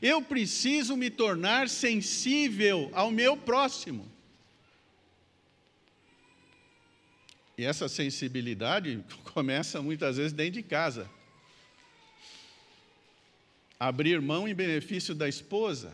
Eu 0.00 0.22
preciso 0.22 0.96
me 0.96 1.10
tornar 1.10 1.68
sensível 1.68 2.90
ao 2.94 3.10
meu 3.10 3.36
próximo. 3.36 4.09
E 7.60 7.64
essa 7.66 7.90
sensibilidade 7.90 9.04
começa 9.34 9.82
muitas 9.82 10.16
vezes 10.16 10.32
dentro 10.32 10.52
de 10.52 10.62
casa. 10.62 11.10
Abrir 13.78 14.18
mão 14.22 14.48
em 14.48 14.54
benefício 14.54 15.14
da 15.14 15.28
esposa. 15.28 15.92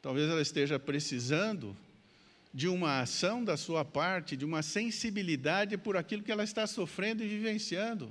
Talvez 0.00 0.30
ela 0.30 0.40
esteja 0.40 0.78
precisando 0.78 1.76
de 2.54 2.68
uma 2.68 3.00
ação 3.00 3.42
da 3.42 3.56
sua 3.56 3.84
parte, 3.84 4.36
de 4.36 4.44
uma 4.44 4.62
sensibilidade 4.62 5.76
por 5.76 5.96
aquilo 5.96 6.22
que 6.22 6.30
ela 6.30 6.44
está 6.44 6.68
sofrendo 6.68 7.24
e 7.24 7.26
vivenciando. 7.26 8.08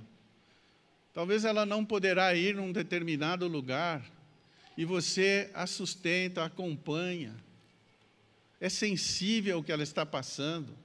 Talvez 1.13 1.45
ela 1.45 1.65
não 1.65 1.85
poderá 1.85 2.35
ir 2.35 2.55
num 2.55 2.73
determinado 2.73 3.47
lugar, 3.47 4.05
e 4.77 4.83
você 4.83 5.49
a 5.53 5.65
sustenta, 5.65 6.41
a 6.41 6.47
acompanha, 6.47 7.33
é 8.59 8.67
sensível 8.67 9.55
ao 9.55 9.63
que 9.63 9.71
ela 9.71 9.81
está 9.81 10.05
passando, 10.05 10.75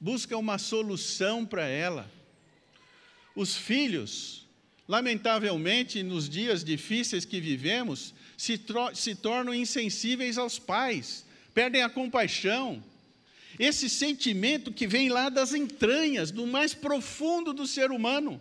busca 0.00 0.36
uma 0.36 0.58
solução 0.58 1.44
para 1.44 1.66
ela. 1.66 2.10
Os 3.34 3.56
filhos, 3.56 4.46
lamentavelmente, 4.88 6.02
nos 6.02 6.28
dias 6.28 6.64
difíceis 6.64 7.24
que 7.24 7.40
vivemos, 7.40 8.14
se, 8.36 8.60
se 8.94 9.14
tornam 9.14 9.54
insensíveis 9.54 10.38
aos 10.38 10.58
pais, 10.58 11.24
perdem 11.54 11.82
a 11.82 11.88
compaixão. 11.88 12.82
Esse 13.58 13.88
sentimento 13.88 14.72
que 14.72 14.86
vem 14.86 15.08
lá 15.08 15.28
das 15.28 15.54
entranhas, 15.54 16.30
do 16.30 16.46
mais 16.46 16.74
profundo 16.74 17.52
do 17.52 17.66
ser 17.66 17.90
humano, 17.90 18.40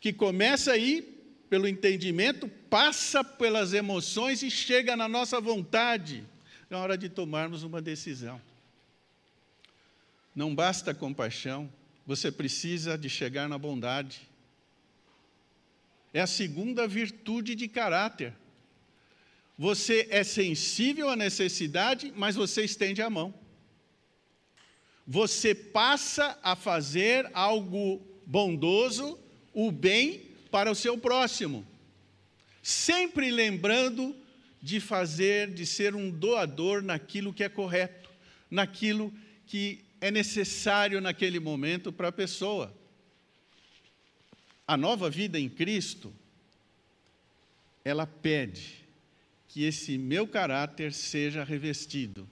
que 0.00 0.12
começa 0.12 0.72
aí 0.72 1.16
pelo 1.48 1.68
entendimento, 1.68 2.48
passa 2.68 3.22
pelas 3.22 3.72
emoções 3.72 4.42
e 4.42 4.50
chega 4.50 4.96
na 4.96 5.08
nossa 5.08 5.40
vontade 5.40 6.24
na 6.68 6.78
hora 6.78 6.98
de 6.98 7.08
tomarmos 7.08 7.62
uma 7.62 7.80
decisão. 7.80 8.40
Não 10.36 10.54
basta 10.54 10.92
compaixão, 10.92 11.72
você 12.06 12.30
precisa 12.30 12.98
de 12.98 13.08
chegar 13.08 13.48
na 13.48 13.56
bondade. 13.56 14.20
É 16.12 16.20
a 16.20 16.26
segunda 16.26 16.86
virtude 16.86 17.54
de 17.54 17.66
caráter. 17.66 18.34
Você 19.58 20.06
é 20.10 20.22
sensível 20.22 21.08
à 21.08 21.16
necessidade, 21.16 22.12
mas 22.14 22.36
você 22.36 22.62
estende 22.62 23.00
a 23.00 23.08
mão. 23.08 23.32
Você 25.06 25.54
passa 25.54 26.38
a 26.42 26.54
fazer 26.54 27.30
algo 27.32 28.02
bondoso, 28.26 29.18
o 29.54 29.72
bem, 29.72 30.20
para 30.50 30.70
o 30.70 30.74
seu 30.74 30.98
próximo, 30.98 31.66
sempre 32.62 33.30
lembrando 33.30 34.14
de 34.60 34.80
fazer, 34.80 35.50
de 35.52 35.64
ser 35.64 35.94
um 35.94 36.10
doador 36.10 36.82
naquilo 36.82 37.32
que 37.32 37.44
é 37.44 37.48
correto, 37.48 38.10
naquilo 38.50 39.12
que 39.46 39.85
é 40.00 40.10
necessário 40.10 41.00
naquele 41.00 41.40
momento 41.40 41.92
para 41.92 42.08
a 42.08 42.12
pessoa. 42.12 42.74
A 44.66 44.76
nova 44.76 45.08
vida 45.08 45.38
em 45.38 45.48
Cristo, 45.48 46.12
ela 47.84 48.06
pede 48.06 48.84
que 49.48 49.64
esse 49.64 49.96
meu 49.96 50.26
caráter 50.26 50.92
seja 50.92 51.44
revestido 51.44 52.28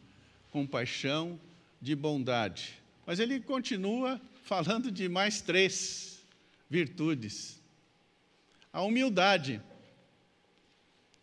com 0.50 0.66
paixão, 0.66 1.38
de 1.80 1.94
bondade. 1.94 2.80
Mas 3.06 3.18
ele 3.18 3.40
continua 3.40 4.20
falando 4.42 4.90
de 4.90 5.08
mais 5.08 5.40
três 5.40 6.24
virtudes 6.70 7.62
a 8.74 8.82
humildade. 8.82 9.62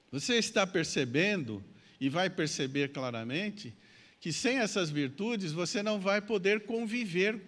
Você 0.10 0.36
está 0.36 0.66
percebendo, 0.66 1.62
e 2.00 2.08
vai 2.08 2.30
perceber 2.30 2.94
claramente, 2.94 3.74
que 4.22 4.32
sem 4.32 4.60
essas 4.60 4.92
virtudes 4.92 5.52
você 5.52 5.82
não 5.82 6.00
vai 6.00 6.22
poder 6.22 6.62
conviver 6.62 7.42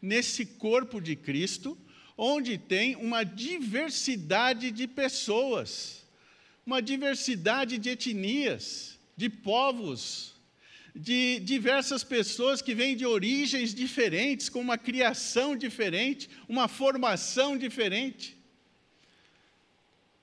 nesse 0.00 0.46
corpo 0.46 0.98
de 0.98 1.14
Cristo, 1.14 1.78
onde 2.16 2.56
tem 2.56 2.96
uma 2.96 3.22
diversidade 3.22 4.70
de 4.70 4.88
pessoas, 4.88 6.02
uma 6.64 6.80
diversidade 6.80 7.76
de 7.76 7.90
etnias, 7.90 8.98
de 9.14 9.28
povos, 9.28 10.32
de 10.96 11.40
diversas 11.40 12.02
pessoas 12.02 12.62
que 12.62 12.74
vêm 12.74 12.96
de 12.96 13.04
origens 13.04 13.74
diferentes, 13.74 14.48
com 14.48 14.60
uma 14.60 14.78
criação 14.78 15.54
diferente, 15.54 16.30
uma 16.48 16.68
formação 16.68 17.54
diferente. 17.54 18.34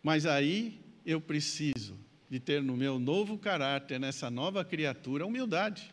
Mas 0.02 0.26
aí 0.26 0.80
eu 1.06 1.22
preciso 1.22 2.01
de 2.32 2.39
ter 2.39 2.63
no 2.63 2.78
meu 2.78 2.98
novo 2.98 3.38
caráter, 3.38 4.00
nessa 4.00 4.30
nova 4.30 4.63
criatura, 4.63 5.26
humildade. 5.26 5.91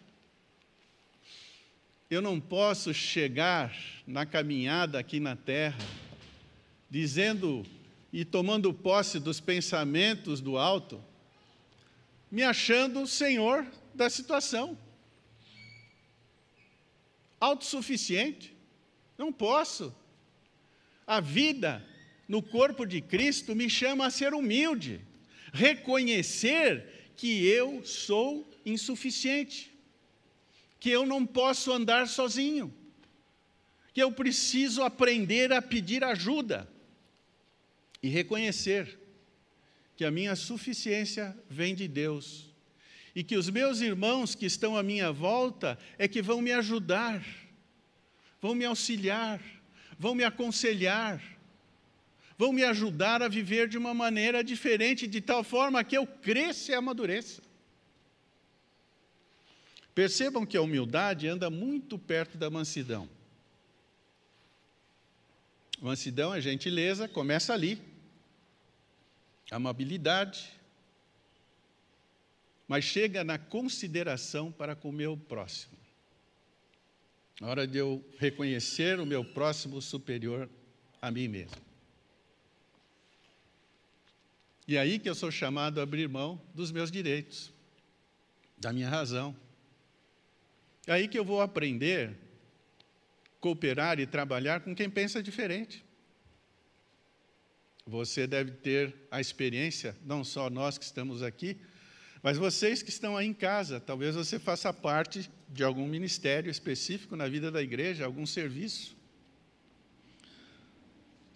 Eu 2.08 2.22
não 2.22 2.40
posso 2.40 2.94
chegar 2.94 3.76
na 4.06 4.24
caminhada 4.24 5.00
aqui 5.00 5.18
na 5.18 5.34
terra 5.34 5.76
dizendo 6.88 7.66
e 8.12 8.24
tomando 8.24 8.72
posse 8.72 9.18
dos 9.18 9.40
pensamentos 9.40 10.40
do 10.40 10.56
alto, 10.56 11.02
me 12.30 12.44
achando 12.44 13.04
senhor 13.04 13.66
da 13.92 14.08
situação. 14.08 14.78
Autossuficiente. 17.40 18.54
Não 19.18 19.32
posso. 19.32 19.92
A 21.04 21.18
vida 21.18 21.84
no 22.28 22.40
corpo 22.40 22.86
de 22.86 23.00
Cristo 23.00 23.56
me 23.56 23.68
chama 23.68 24.06
a 24.06 24.10
ser 24.10 24.34
humilde, 24.34 25.00
reconhecer 25.52 27.12
que 27.16 27.46
eu 27.46 27.84
sou 27.84 28.48
insuficiente, 28.64 29.72
que 30.78 30.90
eu 30.90 31.04
não 31.04 31.26
posso 31.26 31.72
andar 31.72 32.06
sozinho, 32.08 32.72
que 33.92 34.02
eu 34.02 34.12
preciso 34.12 34.82
aprender 34.82 35.52
a 35.52 35.60
pedir 35.60 36.04
ajuda 36.04 36.68
e 38.02 38.08
reconhecer 38.08 38.98
que 39.96 40.04
a 40.04 40.10
minha 40.10 40.36
suficiência 40.36 41.36
vem 41.50 41.74
de 41.74 41.88
Deus 41.88 42.48
e 43.14 43.24
que 43.24 43.36
os 43.36 43.50
meus 43.50 43.80
irmãos 43.80 44.36
que 44.36 44.46
estão 44.46 44.76
à 44.76 44.82
minha 44.82 45.10
volta 45.10 45.76
é 45.98 46.06
que 46.06 46.22
vão 46.22 46.40
me 46.40 46.52
ajudar, 46.52 47.24
vão 48.40 48.54
me 48.54 48.64
auxiliar, 48.64 49.40
vão 49.98 50.14
me 50.14 50.22
aconselhar 50.22 51.20
vão 52.38 52.52
me 52.52 52.62
ajudar 52.62 53.20
a 53.20 53.28
viver 53.28 53.68
de 53.68 53.76
uma 53.76 53.92
maneira 53.92 54.44
diferente, 54.44 55.08
de 55.08 55.20
tal 55.20 55.42
forma 55.42 55.82
que 55.82 55.98
eu 55.98 56.06
cresça 56.06 56.70
e 56.70 56.74
amadureça. 56.76 57.42
Percebam 59.92 60.46
que 60.46 60.56
a 60.56 60.62
humildade 60.62 61.26
anda 61.26 61.50
muito 61.50 61.98
perto 61.98 62.38
da 62.38 62.48
mansidão. 62.48 63.10
Mansidão 65.80 66.32
é 66.32 66.40
gentileza, 66.40 67.08
começa 67.08 67.52
ali. 67.52 67.82
Amabilidade. 69.50 70.52
Mas 72.68 72.84
chega 72.84 73.24
na 73.24 73.38
consideração 73.38 74.52
para 74.52 74.76
com 74.76 74.90
o 74.90 74.92
meu 74.92 75.16
próximo. 75.16 75.76
Na 77.40 77.48
hora 77.48 77.66
de 77.66 77.78
eu 77.78 78.04
reconhecer 78.18 79.00
o 79.00 79.06
meu 79.06 79.24
próximo 79.24 79.82
superior 79.82 80.48
a 81.02 81.10
mim 81.10 81.26
mesmo. 81.26 81.67
E 84.68 84.76
é 84.76 84.80
aí 84.80 84.98
que 84.98 85.08
eu 85.08 85.14
sou 85.14 85.30
chamado 85.30 85.80
a 85.80 85.82
abrir 85.82 86.06
mão 86.10 86.38
dos 86.54 86.70
meus 86.70 86.90
direitos, 86.90 87.50
da 88.58 88.70
minha 88.70 88.90
razão. 88.90 89.34
É 90.86 90.92
aí 90.92 91.08
que 91.08 91.18
eu 91.18 91.24
vou 91.24 91.40
aprender, 91.40 92.14
cooperar 93.40 93.98
e 93.98 94.06
trabalhar 94.06 94.60
com 94.60 94.74
quem 94.74 94.90
pensa 94.90 95.22
diferente. 95.22 95.82
Você 97.86 98.26
deve 98.26 98.50
ter 98.50 98.94
a 99.10 99.22
experiência, 99.22 99.96
não 100.04 100.22
só 100.22 100.50
nós 100.50 100.76
que 100.76 100.84
estamos 100.84 101.22
aqui, 101.22 101.56
mas 102.22 102.36
vocês 102.36 102.82
que 102.82 102.90
estão 102.90 103.16
aí 103.16 103.26
em 103.26 103.32
casa, 103.32 103.80
talvez 103.80 104.16
você 104.16 104.38
faça 104.38 104.70
parte 104.70 105.30
de 105.48 105.64
algum 105.64 105.88
ministério 105.88 106.50
específico 106.50 107.16
na 107.16 107.26
vida 107.26 107.50
da 107.50 107.62
igreja, 107.62 108.04
algum 108.04 108.26
serviço. 108.26 108.97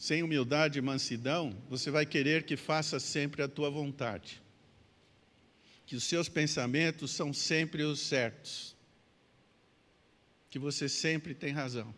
Sem 0.02 0.20
humildade 0.24 0.80
e 0.80 0.82
mansidão, 0.82 1.56
você 1.68 1.88
vai 1.88 2.04
querer 2.04 2.42
que 2.42 2.56
faça 2.56 2.98
sempre 2.98 3.40
a 3.40 3.46
tua 3.46 3.70
vontade. 3.70 4.42
Que 5.86 5.94
os 5.94 6.02
seus 6.02 6.28
pensamentos 6.28 7.12
são 7.12 7.32
sempre 7.32 7.84
os 7.84 8.00
certos. 8.00 8.74
Que 10.50 10.58
você 10.58 10.88
sempre 10.88 11.36
tem 11.36 11.52
razão. 11.52 11.94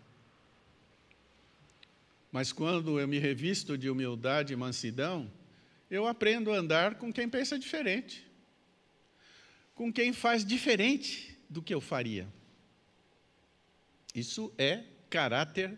Mas 2.30 2.52
quando 2.52 3.00
eu 3.00 3.08
me 3.08 3.18
revisto 3.18 3.78
de 3.78 3.88
humildade 3.88 4.52
e 4.52 4.56
mansidão, 4.56 5.32
eu 5.90 6.06
aprendo 6.06 6.52
a 6.52 6.58
andar 6.58 6.96
com 6.96 7.10
quem 7.10 7.26
pensa 7.26 7.58
diferente, 7.58 8.22
com 9.74 9.90
quem 9.90 10.12
faz 10.12 10.44
diferente 10.44 11.38
do 11.48 11.62
que 11.62 11.72
eu 11.72 11.80
faria. 11.80 12.28
Isso 14.14 14.52
é 14.58 14.84
caráter, 15.08 15.74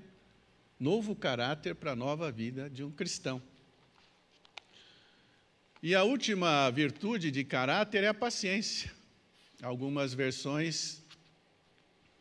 novo 0.78 1.14
caráter 1.14 1.74
para 1.74 1.92
a 1.92 1.96
nova 1.96 2.30
vida 2.30 2.68
de 2.70 2.84
um 2.84 2.90
cristão. 2.90 3.42
E 5.82 5.94
a 5.94 6.02
última 6.02 6.70
virtude 6.70 7.30
de 7.30 7.44
caráter 7.44 8.04
é 8.04 8.08
a 8.08 8.14
paciência. 8.14 8.90
Algumas 9.62 10.14
versões 10.14 11.02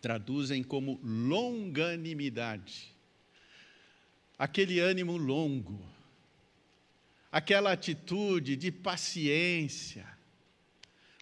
traduzem 0.01 0.63
como 0.63 0.99
longanimidade 1.03 2.95
aquele 4.37 4.79
ânimo 4.79 5.17
longo, 5.17 5.79
aquela 7.31 7.71
atitude 7.71 8.55
de 8.55 8.71
paciência. 8.71 10.05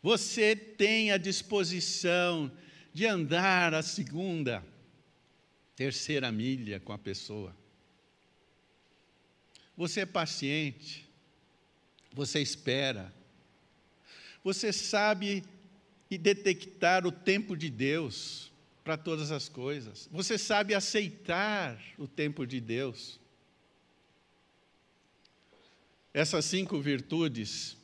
Você 0.01 0.55
tem 0.55 1.11
a 1.11 1.17
disposição 1.17 2.51
de 2.93 3.05
andar 3.05 3.73
a 3.73 3.81
segunda, 3.81 4.63
terceira 5.75 6.31
milha 6.31 6.79
com 6.79 6.93
a 6.93 6.97
pessoa. 6.97 7.55
Você 9.75 10.01
é 10.01 10.05
paciente, 10.05 11.07
você 12.11 12.39
espera, 12.39 13.13
você 14.43 14.71
sabe 14.71 15.43
e 16.09 16.17
detectar 16.17 17.07
o 17.07 17.11
tempo 17.11 17.57
de 17.57 17.69
Deus 17.69 18.51
para 18.83 18.97
todas 18.97 19.31
as 19.31 19.49
coisas. 19.49 20.07
Você 20.11 20.37
sabe 20.37 20.75
aceitar 20.75 21.81
o 21.97 22.07
tempo 22.07 22.45
de 22.45 22.59
Deus. 22.59 23.19
Essas 26.13 26.45
cinco 26.45 26.79
virtudes 26.79 27.75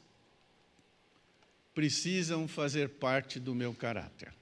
precisam 1.73 2.47
fazer 2.47 2.89
parte 2.89 3.39
do 3.39 3.55
meu 3.55 3.73
caráter. 3.73 4.33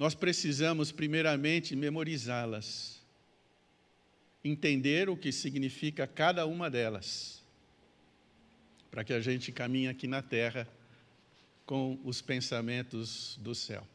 Nós 0.00 0.14
precisamos, 0.14 0.90
primeiramente, 0.90 1.76
memorizá-las, 1.76 3.02
entender 4.42 5.10
o 5.10 5.16
que 5.16 5.30
significa 5.30 6.06
cada 6.06 6.46
uma 6.46 6.70
delas, 6.70 7.42
para 8.90 9.04
que 9.04 9.12
a 9.12 9.20
gente 9.20 9.52
caminhe 9.52 9.88
aqui 9.88 10.06
na 10.06 10.22
terra 10.22 10.66
com 11.66 12.00
os 12.02 12.22
pensamentos 12.22 13.38
do 13.42 13.54
céu. 13.54 13.86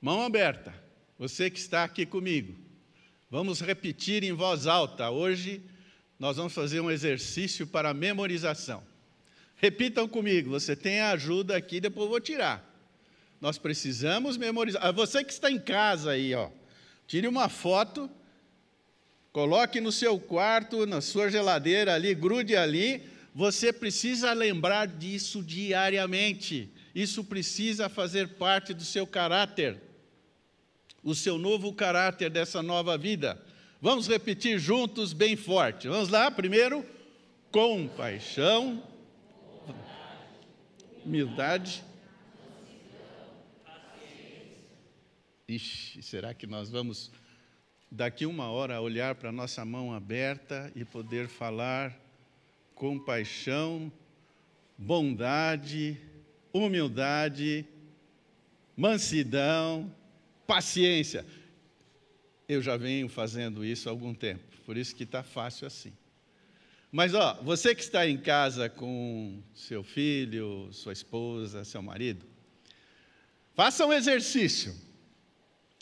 Mão 0.00 0.22
aberta, 0.22 0.72
você 1.18 1.50
que 1.50 1.58
está 1.58 1.82
aqui 1.82 2.06
comigo. 2.06 2.56
Vamos 3.28 3.60
repetir 3.60 4.22
em 4.22 4.32
voz 4.32 4.68
alta. 4.68 5.10
Hoje 5.10 5.60
nós 6.16 6.36
vamos 6.36 6.52
fazer 6.52 6.78
um 6.78 6.92
exercício 6.92 7.66
para 7.66 7.92
memorização. 7.92 8.84
Repitam 9.56 10.06
comigo, 10.06 10.48
você 10.48 10.76
tem 10.76 11.00
a 11.00 11.10
ajuda 11.10 11.56
aqui, 11.56 11.80
depois 11.80 12.04
eu 12.04 12.10
vou 12.10 12.20
tirar. 12.20 12.69
Nós 13.40 13.58
precisamos 13.58 14.36
memorizar. 14.36 14.84
Ah, 14.84 14.92
você 14.92 15.24
que 15.24 15.32
está 15.32 15.50
em 15.50 15.58
casa 15.58 16.12
aí, 16.12 16.34
ó, 16.34 16.50
tire 17.06 17.26
uma 17.26 17.48
foto, 17.48 18.10
coloque 19.32 19.80
no 19.80 19.90
seu 19.90 20.18
quarto, 20.18 20.86
na 20.86 21.00
sua 21.00 21.30
geladeira 21.30 21.94
ali, 21.94 22.14
grude 22.14 22.56
ali. 22.56 23.02
Você 23.34 23.72
precisa 23.72 24.32
lembrar 24.32 24.86
disso 24.86 25.42
diariamente. 25.42 26.70
Isso 26.94 27.24
precisa 27.24 27.88
fazer 27.88 28.28
parte 28.30 28.74
do 28.74 28.84
seu 28.84 29.06
caráter 29.06 29.80
o 31.02 31.14
seu 31.14 31.38
novo 31.38 31.72
caráter 31.72 32.30
dessa 32.30 32.62
nova 32.62 32.96
vida. 32.96 33.40
Vamos 33.80 34.06
repetir 34.06 34.58
juntos 34.58 35.12
bem 35.12 35.36
forte. 35.36 35.88
Vamos 35.88 36.08
lá, 36.10 36.30
primeiro, 36.30 36.84
compaixão, 37.50 38.82
humildade. 41.04 41.82
Ixi, 45.50 46.00
será 46.00 46.32
que 46.32 46.46
nós 46.46 46.70
vamos 46.70 47.10
daqui 47.90 48.24
uma 48.24 48.48
hora 48.48 48.80
olhar 48.80 49.16
para 49.16 49.30
a 49.30 49.32
nossa 49.32 49.64
mão 49.64 49.92
aberta 49.92 50.70
e 50.76 50.84
poder 50.84 51.26
falar 51.26 51.98
compaixão, 52.72 53.90
bondade, 54.78 56.00
humildade, 56.52 57.66
mansidão, 58.76 59.92
paciência. 60.46 61.26
Eu 62.48 62.62
já 62.62 62.76
venho 62.76 63.08
fazendo 63.08 63.64
isso 63.64 63.88
há 63.88 63.92
algum 63.92 64.14
tempo, 64.14 64.44
por 64.64 64.76
isso 64.76 64.94
que 64.94 65.02
está 65.02 65.24
fácil 65.24 65.66
assim. 65.66 65.92
Mas, 66.92 67.12
ó, 67.12 67.42
você 67.42 67.74
que 67.74 67.82
está 67.82 68.06
em 68.06 68.16
casa 68.16 68.68
com 68.68 69.42
seu 69.52 69.82
filho, 69.82 70.68
sua 70.72 70.92
esposa, 70.92 71.64
seu 71.64 71.82
marido, 71.82 72.24
faça 73.54 73.84
um 73.84 73.92
exercício. 73.92 74.89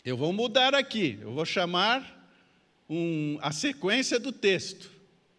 Eu 0.03 0.15
vou 0.15 0.31
mudar 0.31 0.73
aqui, 0.73 1.19
eu 1.21 1.33
vou 1.33 1.45
chamar 1.45 2.17
um, 2.89 3.37
a 3.41 3.51
sequência 3.51 4.19
do 4.19 4.31
texto. 4.31 4.89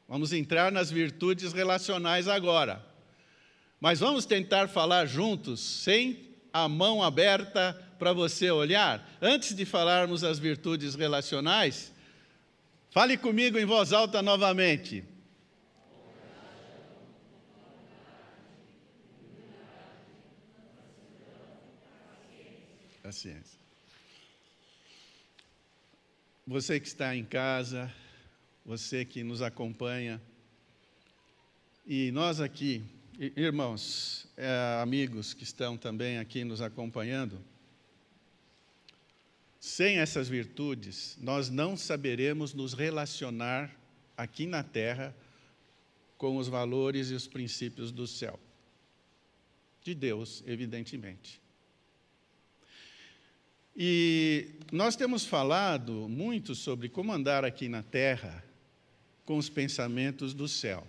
Vamos 0.07 0.33
entrar 0.33 0.71
nas 0.71 0.91
virtudes 0.91 1.53
relacionais 1.53 2.29
agora. 2.29 2.85
Mas 3.81 4.01
vamos 4.01 4.27
tentar 4.27 4.69
falar 4.69 5.07
juntos, 5.07 5.61
sem 5.61 6.29
a 6.53 6.69
mão 6.69 7.03
aberta 7.03 7.73
para 7.99 8.13
você 8.13 8.51
olhar, 8.51 9.09
antes 9.21 9.55
de 9.55 9.65
falarmos 9.65 10.25
as 10.25 10.39
virtudes 10.39 10.95
relacionais, 10.95 11.93
fale 12.91 13.17
comigo 13.17 13.59
em 13.59 13.65
voz 13.65 13.93
alta 13.93 14.23
novamente. 14.23 15.05
Paciência. 23.03 23.50
Você 26.47 26.81
que 26.81 26.87
está 26.87 27.15
em 27.15 27.25
casa, 27.25 27.93
você 28.65 29.05
que 29.05 29.23
nos 29.23 29.43
acompanha, 29.43 30.21
e 31.87 32.11
nós 32.13 32.41
aqui, 32.41 32.83
irmãos, 33.37 34.27
é, 34.37 34.81
amigos 34.83 35.35
que 35.35 35.45
estão 35.45 35.77
também 35.77 36.19
aqui 36.19 36.45
nos 36.45 36.61
acompanhando, 36.61 37.43
sem 39.61 39.99
essas 39.99 40.29
virtudes, 40.29 41.19
nós 41.21 41.51
não 41.51 41.77
saberemos 41.77 42.55
nos 42.55 42.73
relacionar 42.73 43.71
aqui 44.17 44.47
na 44.47 44.63
terra 44.63 45.15
com 46.17 46.37
os 46.39 46.49
valores 46.49 47.11
e 47.11 47.15
os 47.15 47.27
princípios 47.27 47.93
do 47.93 48.07
céu. 48.07 48.41
De 49.83 49.95
Deus, 49.95 50.43
evidentemente. 50.47 51.41
E 53.77 54.49
nós 54.73 54.97
temos 54.97 55.25
falado 55.25 56.09
muito 56.09 56.55
sobre 56.55 56.89
como 56.89 57.13
andar 57.13 57.45
aqui 57.45 57.69
na 57.69 57.83
terra 57.83 58.45
com 59.25 59.37
os 59.39 59.49
pensamentos 59.49 60.35
do 60.35 60.49
céu. 60.49 60.87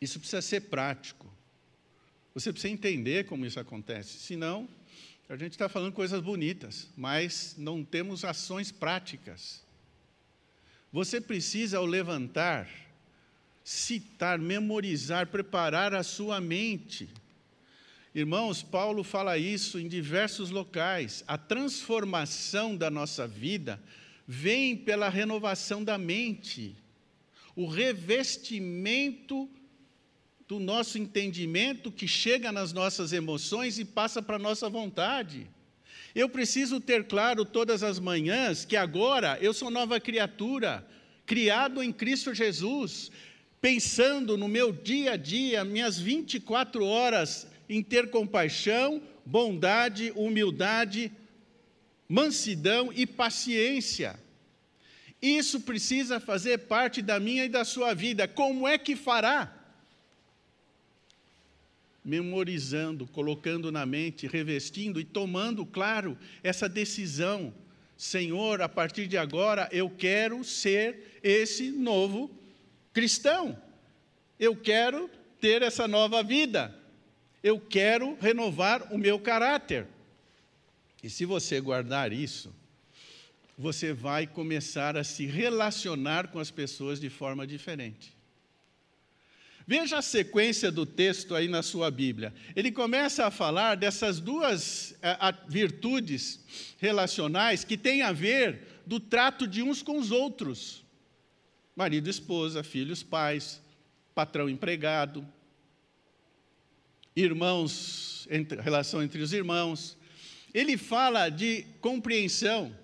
Isso 0.00 0.18
precisa 0.18 0.42
ser 0.42 0.62
prático. 0.62 1.30
Você 2.34 2.52
precisa 2.52 2.72
entender 2.72 3.26
como 3.26 3.44
isso 3.44 3.60
acontece, 3.60 4.18
senão 4.18 4.68
a 5.28 5.36
gente 5.36 5.52
está 5.52 5.68
falando 5.68 5.92
coisas 5.92 6.20
bonitas, 6.20 6.88
mas 6.96 7.54
não 7.56 7.84
temos 7.84 8.24
ações 8.24 8.72
práticas. 8.72 9.62
Você 10.92 11.20
precisa, 11.20 11.78
ao 11.78 11.86
levantar, 11.86 12.68
citar, 13.62 14.40
memorizar, 14.40 15.28
preparar 15.28 15.94
a 15.94 16.02
sua 16.02 16.40
mente. 16.40 17.08
Irmãos, 18.12 18.60
Paulo 18.60 19.04
fala 19.04 19.38
isso 19.38 19.78
em 19.78 19.86
diversos 19.86 20.50
locais. 20.50 21.22
A 21.28 21.38
transformação 21.38 22.76
da 22.76 22.90
nossa 22.90 23.24
vida 23.26 23.80
vem 24.26 24.76
pela 24.76 25.08
renovação 25.08 25.84
da 25.84 25.96
mente, 25.96 26.76
o 27.54 27.68
revestimento 27.68 29.48
do 30.48 30.58
nosso 30.58 30.98
entendimento 30.98 31.92
que 31.92 32.08
chega 32.08 32.50
nas 32.50 32.72
nossas 32.72 33.12
emoções 33.12 33.78
e 33.78 33.84
passa 33.84 34.20
para 34.20 34.34
a 34.34 34.40
nossa 34.40 34.68
vontade. 34.68 35.46
Eu 36.12 36.28
preciso 36.28 36.80
ter 36.80 37.04
claro 37.04 37.44
todas 37.44 37.84
as 37.84 38.00
manhãs 38.00 38.64
que 38.64 38.76
agora 38.76 39.38
eu 39.40 39.54
sou 39.54 39.70
nova 39.70 40.00
criatura. 40.00 40.84
criado 41.24 41.80
em 41.80 41.92
Cristo 41.92 42.34
Jesus, 42.34 43.12
pensando 43.60 44.36
no 44.36 44.48
meu 44.48 44.72
dia 44.72 45.12
a 45.12 45.16
dia, 45.16 45.64
minhas 45.64 45.96
24 45.96 46.84
horas 46.84 47.46
em 47.70 47.84
ter 47.84 48.10
compaixão, 48.10 49.00
bondade, 49.24 50.12
humildade, 50.16 51.12
mansidão 52.08 52.92
e 52.92 53.06
paciência. 53.06 54.18
Isso 55.22 55.60
precisa 55.60 56.18
fazer 56.18 56.58
parte 56.58 57.00
da 57.00 57.20
minha 57.20 57.44
e 57.44 57.48
da 57.48 57.64
sua 57.64 57.94
vida. 57.94 58.26
Como 58.26 58.66
é 58.66 58.76
que 58.76 58.96
fará? 58.96 59.56
Memorizando, 62.04 63.06
colocando 63.06 63.70
na 63.70 63.86
mente, 63.86 64.26
revestindo 64.26 64.98
e 64.98 65.04
tomando, 65.04 65.64
claro, 65.64 66.18
essa 66.42 66.68
decisão. 66.68 67.54
Senhor, 67.96 68.62
a 68.62 68.68
partir 68.68 69.06
de 69.06 69.16
agora 69.16 69.68
eu 69.70 69.88
quero 69.88 70.42
ser 70.42 71.20
esse 71.22 71.70
novo 71.70 72.28
cristão. 72.92 73.56
Eu 74.40 74.56
quero 74.56 75.08
ter 75.40 75.62
essa 75.62 75.86
nova 75.86 76.20
vida. 76.20 76.79
Eu 77.42 77.58
quero 77.60 78.16
renovar 78.20 78.92
o 78.92 78.98
meu 78.98 79.18
caráter. 79.18 79.86
E 81.02 81.08
se 81.08 81.24
você 81.24 81.60
guardar 81.60 82.12
isso, 82.12 82.52
você 83.56 83.92
vai 83.92 84.26
começar 84.26 84.96
a 84.96 85.04
se 85.04 85.26
relacionar 85.26 86.28
com 86.28 86.38
as 86.38 86.50
pessoas 86.50 87.00
de 87.00 87.08
forma 87.08 87.46
diferente. 87.46 88.12
Veja 89.66 89.98
a 89.98 90.02
sequência 90.02 90.72
do 90.72 90.84
texto 90.84 91.34
aí 91.34 91.46
na 91.46 91.62
sua 91.62 91.90
Bíblia. 91.90 92.34
Ele 92.56 92.72
começa 92.72 93.26
a 93.26 93.30
falar 93.30 93.76
dessas 93.76 94.18
duas 94.18 94.96
eh, 95.00 95.16
virtudes 95.46 96.40
relacionais 96.78 97.62
que 97.62 97.76
têm 97.76 98.02
a 98.02 98.12
ver 98.12 98.82
do 98.84 98.98
trato 98.98 99.46
de 99.46 99.62
uns 99.62 99.80
com 99.80 99.98
os 99.98 100.10
outros: 100.10 100.82
marido, 101.76 102.10
esposa, 102.10 102.64
filhos, 102.64 103.02
pais, 103.02 103.62
patrão, 104.14 104.48
empregado, 104.48 105.24
irmãos, 107.22 108.28
relação 108.62 109.02
entre 109.02 109.20
os 109.20 109.32
irmãos. 109.32 109.96
Ele 110.52 110.76
fala 110.76 111.28
de 111.28 111.64
compreensão. 111.80 112.76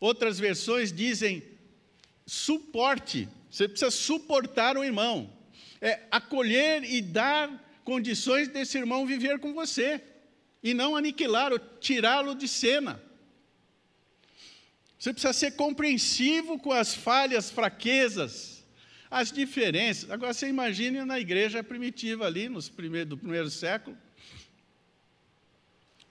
Outras 0.00 0.38
versões 0.38 0.92
dizem 0.92 1.42
suporte. 2.26 3.28
Você 3.50 3.68
precisa 3.68 3.90
suportar 3.90 4.76
o 4.76 4.84
irmão. 4.84 5.32
É 5.80 6.00
acolher 6.10 6.84
e 6.84 7.00
dar 7.00 7.64
condições 7.84 8.48
desse 8.48 8.76
irmão 8.76 9.06
viver 9.06 9.38
com 9.38 9.54
você. 9.54 10.02
E 10.62 10.74
não 10.74 10.96
aniquilar 10.96 11.52
ou 11.52 11.58
tirá-lo 11.58 12.34
de 12.34 12.46
cena. 12.46 13.02
Você 14.98 15.12
precisa 15.12 15.32
ser 15.32 15.52
compreensivo 15.52 16.58
com 16.58 16.72
as 16.72 16.92
falhas, 16.92 17.50
fraquezas, 17.50 18.57
as 19.10 19.32
diferenças. 19.32 20.10
Agora 20.10 20.32
você 20.32 20.48
imagine 20.48 21.04
na 21.04 21.18
igreja 21.18 21.62
primitiva 21.62 22.26
ali, 22.26 22.48
nos 22.48 22.68
primeiros, 22.68 23.08
do 23.08 23.16
primeiro 23.16 23.50
século. 23.50 23.96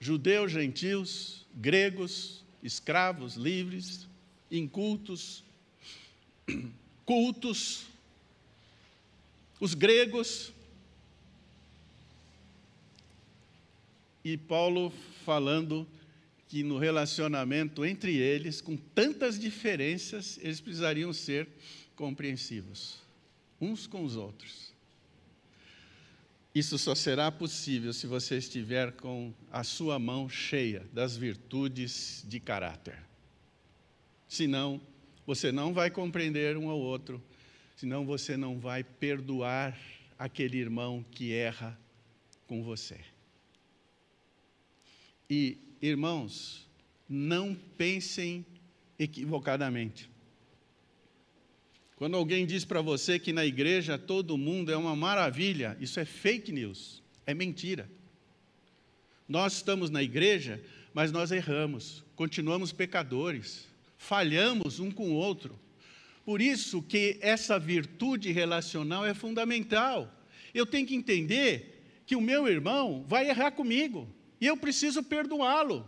Judeus, 0.00 0.52
gentios, 0.52 1.46
gregos, 1.54 2.44
escravos, 2.62 3.34
livres, 3.34 4.08
incultos, 4.50 5.44
cultos, 7.04 7.86
os 9.60 9.74
gregos. 9.74 10.52
E 14.24 14.36
Paulo 14.36 14.92
falando 15.24 15.86
que 16.48 16.62
no 16.62 16.78
relacionamento 16.78 17.84
entre 17.84 18.16
eles, 18.16 18.60
com 18.60 18.76
tantas 18.76 19.38
diferenças, 19.38 20.38
eles 20.42 20.60
precisariam 20.60 21.12
ser 21.12 21.48
compreensivos 21.98 23.02
uns 23.60 23.88
com 23.88 24.04
os 24.04 24.14
outros. 24.14 24.72
Isso 26.54 26.78
só 26.78 26.94
será 26.94 27.30
possível 27.32 27.92
se 27.92 28.06
você 28.06 28.38
estiver 28.38 28.92
com 28.92 29.34
a 29.50 29.64
sua 29.64 29.98
mão 29.98 30.28
cheia 30.28 30.86
das 30.92 31.16
virtudes 31.16 32.24
de 32.28 32.38
caráter. 32.38 32.96
Senão, 34.28 34.80
você 35.26 35.50
não 35.50 35.74
vai 35.74 35.90
compreender 35.90 36.56
um 36.56 36.70
ao 36.70 36.78
outro, 36.78 37.20
senão 37.76 38.06
você 38.06 38.36
não 38.36 38.60
vai 38.60 38.84
perdoar 38.84 39.76
aquele 40.16 40.56
irmão 40.56 41.04
que 41.10 41.32
erra 41.32 41.76
com 42.46 42.62
você. 42.62 43.00
E, 45.28 45.58
irmãos, 45.82 46.64
não 47.08 47.56
pensem 47.76 48.46
equivocadamente. 48.98 50.08
Quando 51.98 52.16
alguém 52.16 52.46
diz 52.46 52.64
para 52.64 52.80
você 52.80 53.18
que 53.18 53.32
na 53.32 53.44
igreja 53.44 53.98
todo 53.98 54.38
mundo 54.38 54.70
é 54.70 54.76
uma 54.76 54.94
maravilha, 54.94 55.76
isso 55.80 55.98
é 55.98 56.04
fake 56.04 56.52
news, 56.52 57.02
é 57.26 57.34
mentira. 57.34 57.90
Nós 59.28 59.54
estamos 59.54 59.90
na 59.90 60.00
igreja, 60.00 60.62
mas 60.94 61.10
nós 61.10 61.32
erramos, 61.32 62.04
continuamos 62.14 62.70
pecadores, 62.70 63.66
falhamos 63.96 64.78
um 64.78 64.92
com 64.92 65.10
o 65.10 65.14
outro. 65.14 65.58
Por 66.24 66.40
isso 66.40 66.80
que 66.82 67.18
essa 67.20 67.58
virtude 67.58 68.30
relacional 68.30 69.04
é 69.04 69.12
fundamental. 69.12 70.08
Eu 70.54 70.64
tenho 70.64 70.86
que 70.86 70.94
entender 70.94 72.02
que 72.06 72.14
o 72.14 72.20
meu 72.20 72.46
irmão 72.46 73.04
vai 73.08 73.28
errar 73.28 73.50
comigo 73.50 74.08
e 74.40 74.46
eu 74.46 74.56
preciso 74.56 75.02
perdoá-lo. 75.02 75.84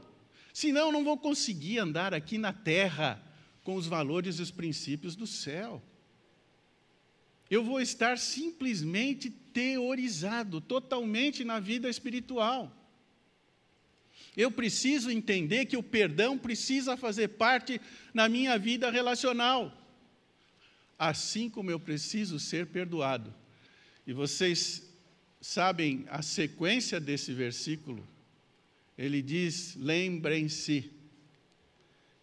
Senão 0.52 0.90
não 0.90 1.04
vou 1.04 1.16
conseguir 1.16 1.78
andar 1.78 2.12
aqui 2.12 2.36
na 2.36 2.52
terra 2.52 3.22
com 3.62 3.76
os 3.76 3.86
valores 3.86 4.40
e 4.40 4.42
os 4.42 4.50
princípios 4.50 5.14
do 5.14 5.24
céu 5.24 5.80
eu 7.50 7.64
vou 7.64 7.80
estar 7.80 8.16
simplesmente 8.16 9.28
teorizado 9.28 10.60
totalmente 10.60 11.44
na 11.44 11.58
vida 11.58 11.90
espiritual. 11.90 12.72
Eu 14.36 14.52
preciso 14.52 15.10
entender 15.10 15.66
que 15.66 15.76
o 15.76 15.82
perdão 15.82 16.38
precisa 16.38 16.96
fazer 16.96 17.28
parte 17.28 17.80
na 18.14 18.28
minha 18.28 18.56
vida 18.56 18.88
relacional, 18.88 19.76
assim 20.96 21.50
como 21.50 21.72
eu 21.72 21.80
preciso 21.80 22.38
ser 22.38 22.66
perdoado. 22.66 23.34
E 24.06 24.12
vocês 24.12 24.88
sabem 25.40 26.04
a 26.08 26.22
sequência 26.22 27.00
desse 27.00 27.32
versículo? 27.32 28.06
Ele 28.96 29.20
diz: 29.20 29.74
lembrem-se 29.74 30.88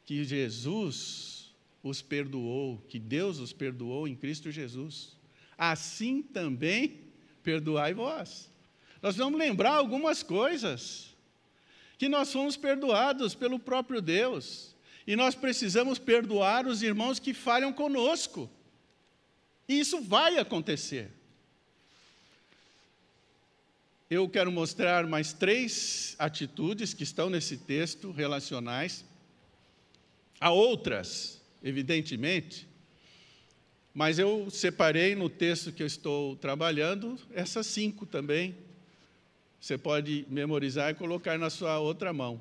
que 0.06 0.24
Jesus 0.24 1.54
os 1.84 2.02
perdoou, 2.02 2.78
que 2.88 2.98
Deus 2.98 3.40
os 3.40 3.52
perdoou 3.52 4.08
em 4.08 4.16
Cristo 4.16 4.50
Jesus 4.50 5.17
assim 5.58 6.22
também 6.22 7.02
perdoai 7.44 7.94
vós. 7.94 8.50
Nós 9.02 9.16
vamos 9.16 9.40
lembrar 9.40 9.76
algumas 9.76 10.22
coisas 10.22 11.16
que 11.98 12.08
nós 12.08 12.32
fomos 12.32 12.56
perdoados 12.56 13.34
pelo 13.34 13.58
próprio 13.58 14.02
Deus 14.02 14.76
e 15.06 15.16
nós 15.16 15.34
precisamos 15.34 15.98
perdoar 15.98 16.68
os 16.68 16.84
irmãos 16.84 17.20
que 17.20 17.34
falham 17.34 17.72
conosco. 17.72 18.50
E 19.68 19.80
isso 19.80 20.02
vai 20.02 20.38
acontecer. 20.38 21.12
Eu 24.10 24.30
quero 24.30 24.52
mostrar 24.52 25.06
mais 25.06 25.34
três 25.34 26.16
atitudes 26.18 26.94
que 26.94 27.04
estão 27.04 27.30
nesse 27.30 27.58
texto 27.58 28.12
relacionais. 28.12 29.04
Há 30.40 30.52
outras, 30.52 31.42
evidentemente, 31.64 32.68
mas 33.98 34.20
eu 34.20 34.48
separei 34.52 35.16
no 35.16 35.28
texto 35.28 35.72
que 35.72 35.82
eu 35.82 35.88
estou 35.88 36.36
trabalhando 36.36 37.18
essas 37.34 37.66
cinco 37.66 38.06
também. 38.06 38.56
Você 39.60 39.76
pode 39.76 40.24
memorizar 40.30 40.92
e 40.92 40.94
colocar 40.94 41.40
na 41.40 41.50
sua 41.50 41.80
outra 41.80 42.14
mão. 42.14 42.40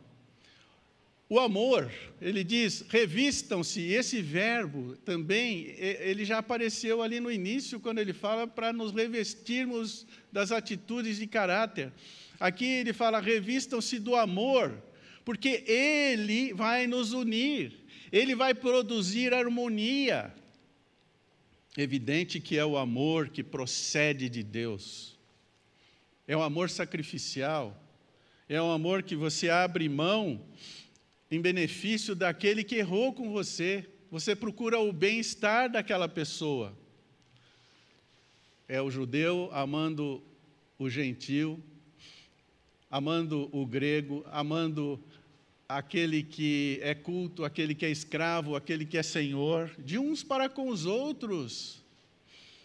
O 1.31 1.41
amor, 1.41 1.91
ele 2.21 2.45
diz, 2.45 2.85
revistam-se, 2.91 3.81
esse 3.81 4.21
verbo 4.21 4.99
também, 4.99 5.75
ele 5.79 6.27
já 6.27 6.37
apareceu 6.37 7.01
ali 7.01 7.21
no 7.21 7.33
início, 7.33 7.81
quando 7.81 8.01
ele 8.01 8.13
fala 8.13 8.47
para 8.47 8.71
nos 8.71 8.93
revestirmos 8.93 10.07
das 10.31 10.53
atitudes 10.53 11.17
de 11.17 11.27
caráter. 11.27 11.91
Aqui 12.39 12.67
ele 12.67 12.93
fala, 12.93 13.19
revistam-se 13.19 13.99
do 13.99 14.15
amor, 14.15 14.77
porque 15.25 15.65
ele 15.67 16.53
vai 16.53 16.87
nos 16.87 17.15
unir, 17.15 17.73
ele 18.13 18.35
vai 18.35 18.53
produzir 18.53 19.33
harmonia. 19.33 20.35
Evidente 21.77 22.41
que 22.41 22.57
é 22.57 22.65
o 22.65 22.79
amor 22.79 23.29
que 23.29 23.43
procede 23.43 24.31
de 24.31 24.43
Deus. 24.43 25.19
É 26.27 26.37
o 26.37 26.43
amor 26.43 26.71
sacrificial. 26.71 27.77
É 28.49 28.61
o 28.63 28.71
amor 28.71 29.03
que 29.03 29.15
você 29.15 29.51
abre 29.51 29.89
mão 29.89 30.41
em 31.31 31.41
benefício 31.41 32.15
daquele 32.15 32.65
que 32.65 32.77
errou 32.77 33.13
com 33.13 33.31
você. 33.31 33.87
Você 34.11 34.35
procura 34.35 34.79
o 34.79 34.93
bem-estar 34.93 35.71
daquela 35.71 36.09
pessoa. 36.09 36.77
É 38.69 38.81
o 38.81 38.91
judeu 38.91 39.51
amando 39.53 40.23
o 40.79 40.89
gentil, 40.89 41.63
amando 42.91 43.49
o 43.53 43.67
grego, 43.67 44.25
amando 44.31 45.03
aquele 45.69 46.23
que 46.23 46.79
é 46.83 46.95
culto, 46.95 47.45
aquele 47.45 47.75
que 47.75 47.85
é 47.85 47.91
escravo, 47.91 48.55
aquele 48.55 48.85
que 48.85 48.97
é 48.97 49.03
senhor, 49.03 49.71
de 49.79 49.99
uns 49.99 50.23
para 50.23 50.49
com 50.49 50.69
os 50.69 50.87
outros. 50.87 51.83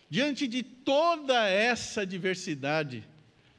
Diante 0.09 0.47
de 0.47 0.61
toda 0.61 1.47
essa 1.47 2.05
diversidade, 2.05 3.07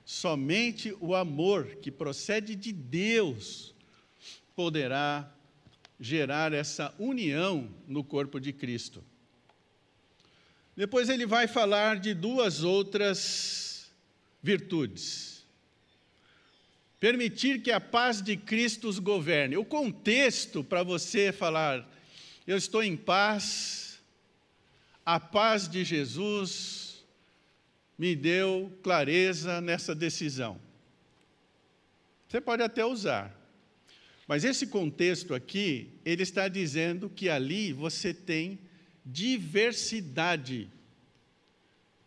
somente 0.04 0.94
o 1.00 1.14
amor 1.14 1.76
que 1.76 1.90
procede 1.90 2.54
de 2.54 2.72
Deus 2.72 3.74
poderá 4.54 5.32
gerar 5.98 6.52
essa 6.52 6.94
união 6.98 7.68
no 7.86 8.04
corpo 8.04 8.38
de 8.38 8.52
Cristo. 8.52 9.02
Depois 10.76 11.08
ele 11.08 11.26
vai 11.26 11.46
falar 11.46 11.98
de 11.98 12.14
duas 12.14 12.62
outras 12.62 13.90
virtudes. 14.42 15.41
Permitir 17.02 17.62
que 17.62 17.72
a 17.72 17.80
paz 17.80 18.22
de 18.22 18.36
Cristo 18.36 18.88
os 18.88 19.00
governe. 19.00 19.56
O 19.56 19.64
contexto 19.64 20.62
para 20.62 20.84
você 20.84 21.32
falar, 21.32 21.84
eu 22.46 22.56
estou 22.56 22.80
em 22.80 22.96
paz, 22.96 24.00
a 25.04 25.18
paz 25.18 25.68
de 25.68 25.82
Jesus 25.82 27.04
me 27.98 28.14
deu 28.14 28.72
clareza 28.84 29.60
nessa 29.60 29.96
decisão. 29.96 30.60
Você 32.28 32.40
pode 32.40 32.62
até 32.62 32.84
usar, 32.86 33.36
mas 34.28 34.44
esse 34.44 34.68
contexto 34.68 35.34
aqui, 35.34 35.90
ele 36.04 36.22
está 36.22 36.46
dizendo 36.46 37.10
que 37.10 37.28
ali 37.28 37.72
você 37.72 38.14
tem 38.14 38.60
diversidade 39.04 40.70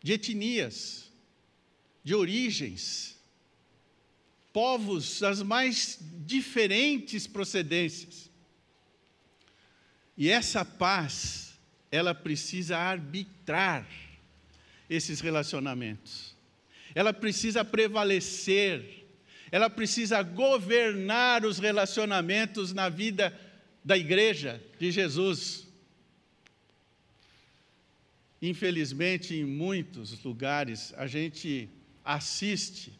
de 0.01 0.13
etnias, 0.13 1.12
de 2.01 2.15
origens, 2.15 3.14
povos 4.56 5.20
das 5.20 5.41
mais 5.41 6.00
diferentes 6.26 7.28
procedências. 7.28 8.32
E 10.15 10.30
essa 10.30 10.63
paz, 10.63 11.60
ela 11.91 12.15
precisa 12.15 12.78
arbitrar 12.78 13.86
esses 14.89 15.20
relacionamentos. 15.20 16.34
Ela 16.96 17.12
precisa 17.12 17.65
prevalecer, 17.65 19.06
ela 19.52 19.70
precisa 19.70 20.24
governar 20.24 21.44
os 21.44 21.60
relacionamentos 21.60 22.72
na 22.72 22.88
vida 22.88 23.38
da 23.84 23.98
igreja 23.98 24.63
de 24.80 24.89
Jesus. 24.89 25.68
Infelizmente, 28.41 29.36
em 29.36 29.44
muitos 29.44 30.24
lugares, 30.24 30.94
a 30.96 31.08
gente 31.08 31.68
assiste 32.06 32.94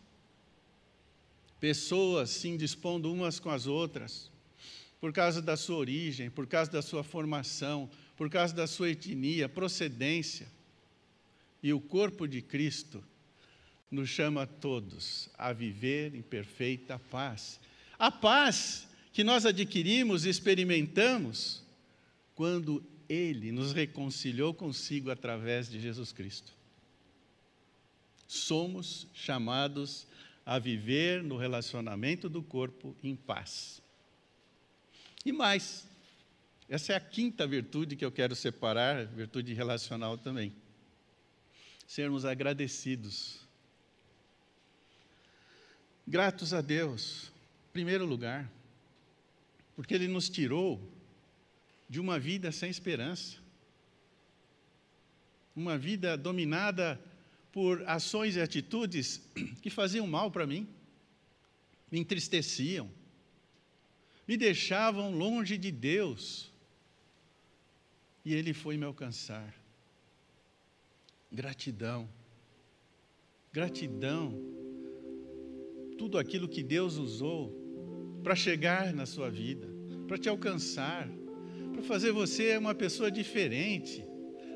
pessoas 1.66 2.30
se 2.30 2.48
indispondo 2.48 3.12
umas 3.12 3.40
com 3.40 3.50
as 3.50 3.66
outras, 3.66 4.30
por 5.02 5.12
causa 5.12 5.42
da 5.42 5.58
sua 5.58 5.78
origem, 5.78 6.30
por 6.30 6.46
causa 6.46 6.70
da 6.70 6.80
sua 6.80 7.04
formação, 7.04 7.90
por 8.16 8.30
causa 8.30 8.54
da 8.54 8.68
sua 8.68 8.92
etnia, 8.92 9.50
procedência. 9.50 10.48
E 11.64 11.74
o 11.74 11.80
corpo 11.80 12.28
de 12.28 12.40
Cristo 12.40 13.04
nos 13.90 14.10
chama 14.10 14.44
a 14.44 14.46
todos 14.46 15.28
a 15.40 15.52
viver 15.52 16.14
em 16.14 16.22
perfeita 16.22 17.00
paz. 17.10 17.60
A 17.98 18.12
paz 18.12 18.88
que 19.12 19.24
nós 19.24 19.44
adquirimos 19.44 20.24
e 20.24 20.30
experimentamos 20.30 21.64
quando 22.36 22.86
ele 23.10 23.52
nos 23.52 23.74
reconciliou 23.74 24.54
consigo 24.54 25.10
através 25.10 25.68
de 25.68 25.80
Jesus 25.80 26.12
Cristo. 26.12 26.54
Somos 28.28 29.08
chamados 29.16 30.06
a 30.06 30.16
viver 30.60 31.24
no 31.24 31.38
relacionamento 31.38 32.30
do 32.30 32.44
corpo 32.44 32.96
em 33.02 33.16
paz. 33.16 33.82
E 35.26 35.32
mais, 35.32 35.88
essa 36.70 36.94
é 36.94 36.96
a 36.96 37.00
quinta 37.00 37.48
virtude 37.48 37.96
que 37.96 38.06
eu 38.06 38.12
quero 38.12 38.36
separar, 38.36 39.08
virtude 39.08 39.54
relacional 39.54 40.18
também. 40.18 40.54
Sermos 41.88 42.26
agradecidos. 42.26 43.40
Gratos 46.08 46.54
a 46.54 46.62
Deus, 46.62 47.32
em 47.70 47.74
primeiro 47.74 48.06
lugar, 48.06 48.48
porque 49.76 49.96
Ele 49.96 50.08
nos 50.08 50.30
tirou 50.30 50.80
de 51.90 52.00
uma 52.00 52.20
vida 52.20 52.52
sem 52.52 52.70
esperança, 52.70 53.38
uma 55.56 55.78
vida 55.78 56.16
dominada 56.16 57.00
por 57.56 57.88
ações 57.88 58.36
e 58.36 58.42
atitudes 58.42 59.22
que 59.64 59.70
faziam 59.70 60.06
mal 60.06 60.30
para 60.30 60.46
mim, 60.46 60.68
me 61.90 61.98
entristeciam, 61.98 62.92
me 64.28 64.36
deixavam 64.36 65.16
longe 65.16 65.58
de 65.58 65.72
Deus. 65.72 66.52
E 68.26 68.34
Ele 68.34 68.54
foi 68.54 68.76
me 68.76 68.84
alcançar. 68.84 69.56
Gratidão, 71.32 72.10
gratidão, 73.54 74.38
tudo 75.98 76.18
aquilo 76.18 76.50
que 76.50 76.62
Deus 76.62 76.98
usou 76.98 78.20
para 78.22 78.36
chegar 78.36 78.94
na 78.94 79.06
sua 79.06 79.30
vida, 79.30 79.68
para 80.10 80.18
te 80.18 80.28
alcançar 80.28 81.08
para 81.76 81.84
fazer 81.84 82.14
você 82.14 82.56
uma 82.56 82.74
pessoa 82.74 83.12
diferente, 83.12 84.06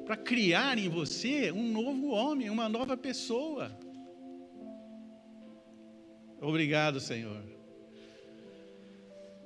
para 0.10 0.18
criar 0.18 0.76
em 0.80 0.90
você 0.90 1.52
um 1.52 1.72
novo 1.72 2.10
homem, 2.10 2.50
uma 2.50 2.68
nova 2.68 2.98
pessoa. 2.98 3.72
Obrigado, 6.42 7.00
Senhor. 7.00 7.44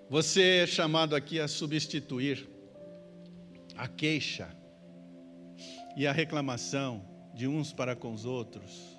Você 0.10 0.60
é 0.60 0.65
chamado 0.65 1.17
aqui 1.17 1.38
a 1.38 1.49
substituir 1.49 2.47
a 3.76 3.89
queixa 3.89 4.56
e 5.97 6.08
a 6.08 6.13
reclamação 6.13 7.06
de 7.36 7.45
uns 7.45 7.73
para 7.73 7.93
com 7.93 8.13
os 8.13 8.23
outros, 8.23 8.97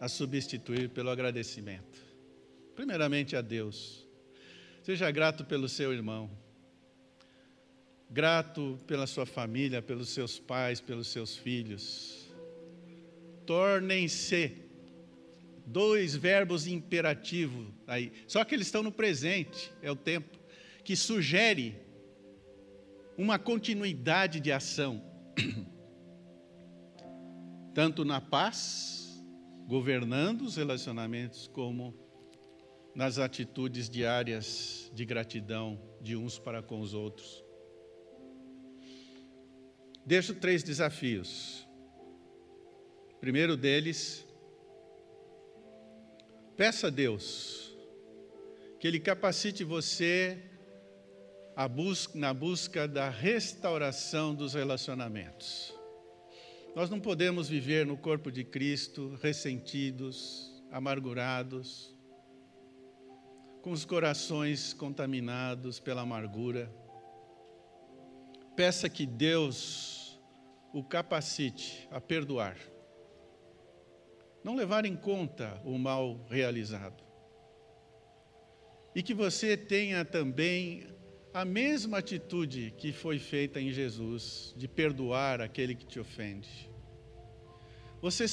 a 0.00 0.08
substituir 0.08 0.88
pelo 0.88 1.10
agradecimento. 1.10 2.04
Primeiramente 2.74 3.36
a 3.36 3.40
Deus. 3.40 4.04
Seja 4.82 5.08
grato 5.12 5.44
pelo 5.44 5.68
seu 5.68 5.92
irmão 5.92 6.28
grato 8.10 8.78
pela 8.86 9.06
sua 9.06 9.26
família, 9.26 9.82
pelos 9.82 10.10
seus 10.10 10.38
pais, 10.38 10.80
pelos 10.80 11.08
seus 11.08 11.36
filhos. 11.36 12.26
Tornem-se 13.44 14.56
dois 15.66 16.14
verbos 16.14 16.66
imperativos 16.66 17.66
aí, 17.86 18.12
só 18.26 18.44
que 18.44 18.54
eles 18.54 18.68
estão 18.68 18.82
no 18.82 18.92
presente, 18.92 19.72
é 19.82 19.90
o 19.90 19.96
tempo, 19.96 20.38
que 20.84 20.94
sugere 20.94 21.74
uma 23.18 23.38
continuidade 23.38 24.40
de 24.40 24.52
ação, 24.52 25.02
tanto 27.74 28.04
na 28.04 28.20
paz, 28.20 29.24
governando 29.66 30.42
os 30.42 30.56
relacionamentos, 30.56 31.48
como 31.48 31.94
nas 32.94 33.18
atitudes 33.18 33.90
diárias 33.90 34.90
de 34.94 35.04
gratidão 35.04 35.78
de 36.00 36.16
uns 36.16 36.38
para 36.38 36.62
com 36.62 36.80
os 36.80 36.94
outros. 36.94 37.45
Deixo 40.06 40.34
três 40.34 40.62
desafios. 40.62 41.66
primeiro 43.20 43.56
deles, 43.56 44.24
peça 46.56 46.86
a 46.86 46.90
Deus 46.90 47.76
que 48.78 48.86
Ele 48.86 49.00
capacite 49.00 49.64
você 49.64 50.38
na 52.14 52.32
busca 52.32 52.86
da 52.86 53.08
restauração 53.08 54.32
dos 54.32 54.54
relacionamentos. 54.54 55.74
Nós 56.76 56.88
não 56.88 57.00
podemos 57.00 57.48
viver 57.48 57.84
no 57.84 57.96
corpo 57.96 58.30
de 58.30 58.44
Cristo 58.44 59.18
ressentidos, 59.20 60.62
amargurados, 60.70 61.92
com 63.60 63.72
os 63.72 63.84
corações 63.84 64.72
contaminados 64.72 65.80
pela 65.80 66.02
amargura. 66.02 66.70
Peça 68.56 68.88
que 68.88 69.04
Deus 69.04 70.18
o 70.72 70.82
capacite 70.82 71.86
a 71.90 72.00
perdoar, 72.00 72.56
não 74.42 74.56
levar 74.56 74.86
em 74.86 74.96
conta 74.96 75.60
o 75.62 75.78
mal 75.78 76.24
realizado. 76.30 77.04
E 78.94 79.02
que 79.02 79.12
você 79.12 79.58
tenha 79.58 80.06
também 80.06 80.86
a 81.34 81.44
mesma 81.44 81.98
atitude 81.98 82.72
que 82.78 82.94
foi 82.94 83.18
feita 83.18 83.60
em 83.60 83.70
Jesus, 83.70 84.54
de 84.56 84.66
perdoar 84.66 85.42
aquele 85.42 85.74
que 85.74 85.84
te 85.84 86.00
ofende. 86.00 86.70
Você 88.00 88.24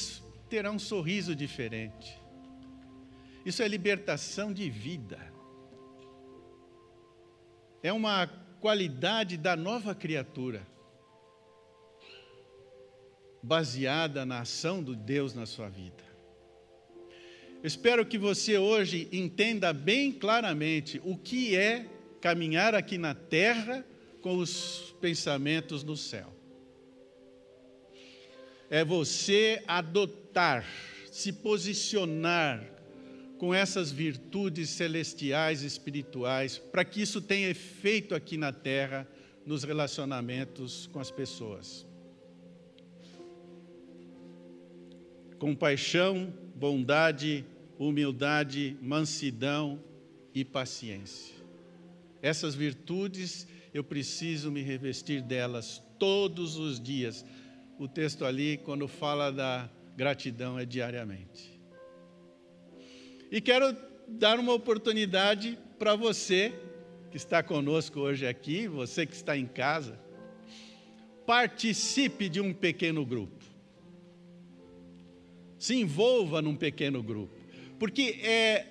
terá 0.49 0.71
um 0.71 0.79
sorriso 0.79 1.35
diferente. 1.35 2.17
Isso 3.45 3.61
é 3.61 3.67
libertação 3.67 4.53
de 4.53 4.69
vida. 4.69 5.19
É 7.81 7.91
uma 7.91 8.42
qualidade 8.63 9.35
da 9.35 9.57
nova 9.57 9.93
criatura 9.93 10.65
baseada 13.41 14.25
na 14.25 14.39
ação 14.39 14.81
do 14.81 14.95
Deus 14.95 15.33
na 15.33 15.45
sua 15.45 15.67
vida. 15.67 16.01
espero 17.61 18.05
que 18.05 18.17
você 18.17 18.57
hoje 18.57 19.09
entenda 19.11 19.73
bem 19.73 20.13
claramente 20.13 21.01
o 21.03 21.17
que 21.17 21.57
é 21.57 21.85
caminhar 22.21 22.73
aqui 22.73 22.97
na 22.97 23.13
terra 23.13 23.85
com 24.21 24.37
os 24.37 24.95
pensamentos 25.01 25.83
no 25.83 25.97
céu. 25.97 26.33
É 28.69 28.85
você 28.85 29.61
adotar, 29.67 30.65
se 31.11 31.33
posicionar 31.33 32.63
com 33.43 33.53
essas 33.53 33.91
virtudes 33.91 34.69
celestiais 34.69 35.63
espirituais, 35.63 36.57
para 36.57 36.85
que 36.85 37.01
isso 37.01 37.19
tenha 37.19 37.49
efeito 37.49 38.15
aqui 38.15 38.37
na 38.37 38.53
terra, 38.53 39.05
nos 39.45 39.65
relacionamentos 39.65 40.87
com 40.93 41.01
as 41.01 41.11
pessoas. 41.11 41.85
Compaixão, 45.37 46.33
bondade, 46.55 47.43
humildade, 47.77 48.77
mansidão 48.81 49.77
e 50.33 50.45
paciência. 50.45 51.35
Essas 52.21 52.55
virtudes 52.55 53.45
eu 53.73 53.83
preciso 53.83 54.49
me 54.49 54.61
revestir 54.61 55.21
delas 55.21 55.83
todos 55.99 56.55
os 56.55 56.79
dias. 56.79 57.25
O 57.77 57.89
texto 57.89 58.23
ali, 58.23 58.55
quando 58.55 58.87
fala 58.87 59.33
da 59.33 59.69
gratidão, 59.97 60.57
é 60.57 60.65
diariamente. 60.65 61.52
E 63.33 63.41
quero 63.41 63.75
dar 64.07 64.39
uma 64.39 64.53
oportunidade 64.53 65.57
para 65.79 65.95
você 65.95 66.53
que 67.09 67.17
está 67.17 67.41
conosco 67.41 67.99
hoje 67.99 68.27
aqui, 68.27 68.67
você 68.67 69.07
que 69.07 69.15
está 69.15 69.35
em 69.35 69.47
casa, 69.47 69.99
participe 71.25 72.29
de 72.29 72.39
um 72.39 72.53
pequeno 72.53 73.03
grupo. 73.03 73.43
Se 75.57 75.73
envolva 75.73 76.43
num 76.43 76.55
pequeno 76.55 77.01
grupo. 77.01 77.35
Porque 77.79 78.19
é, 78.21 78.67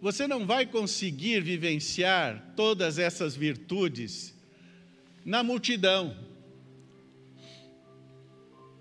você 0.00 0.26
não 0.26 0.44
vai 0.44 0.66
conseguir 0.66 1.40
vivenciar 1.40 2.52
todas 2.56 2.98
essas 2.98 3.36
virtudes 3.36 4.34
na 5.24 5.44
multidão. 5.44 6.16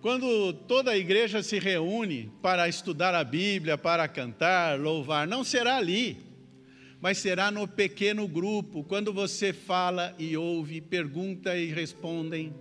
Quando 0.01 0.53
toda 0.53 0.91
a 0.91 0.97
igreja 0.97 1.43
se 1.43 1.59
reúne 1.59 2.31
para 2.41 2.69
estudar 2.69 3.13
a 3.13 3.21
Bíblia, 3.21 3.77
para 3.77 4.07
cantar, 4.07 4.79
louvar, 4.79 5.27
não 5.27 5.43
será 5.43 5.75
ali, 5.75 6.17
mas 7.01 7.17
será 7.17 7.51
no 7.51 7.67
pequeno 7.67 8.25
grupo, 8.25 8.81
quando 8.81 9.11
você 9.11 9.51
fala 9.51 10.15
e 10.17 10.37
ouve, 10.37 10.79
pergunta 10.79 11.57
e 11.57 11.65
respondem. 11.65 12.53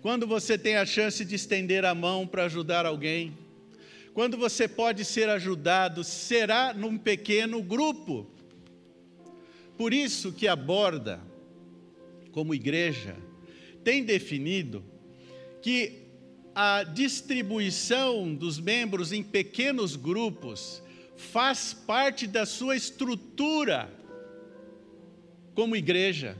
Quando 0.00 0.28
você 0.28 0.56
tem 0.56 0.76
a 0.76 0.86
chance 0.86 1.24
de 1.24 1.34
estender 1.34 1.84
a 1.84 1.92
mão 1.92 2.24
para 2.24 2.44
ajudar 2.44 2.86
alguém. 2.86 3.36
Quando 4.14 4.36
você 4.36 4.68
pode 4.68 5.04
ser 5.04 5.28
ajudado, 5.28 6.04
será 6.04 6.72
num 6.72 6.96
pequeno 6.96 7.60
grupo. 7.62 8.30
Por 9.76 9.92
isso 9.92 10.32
que 10.32 10.46
aborda 10.46 11.20
como 12.30 12.54
igreja, 12.54 13.16
tem 13.82 14.04
definido 14.04 14.84
que 15.60 15.99
a 16.62 16.82
distribuição 16.82 18.34
dos 18.34 18.60
membros 18.60 19.12
em 19.12 19.22
pequenos 19.22 19.96
grupos 19.96 20.82
faz 21.16 21.72
parte 21.72 22.26
da 22.26 22.44
sua 22.44 22.76
estrutura 22.76 23.90
como 25.54 25.74
igreja. 25.74 26.36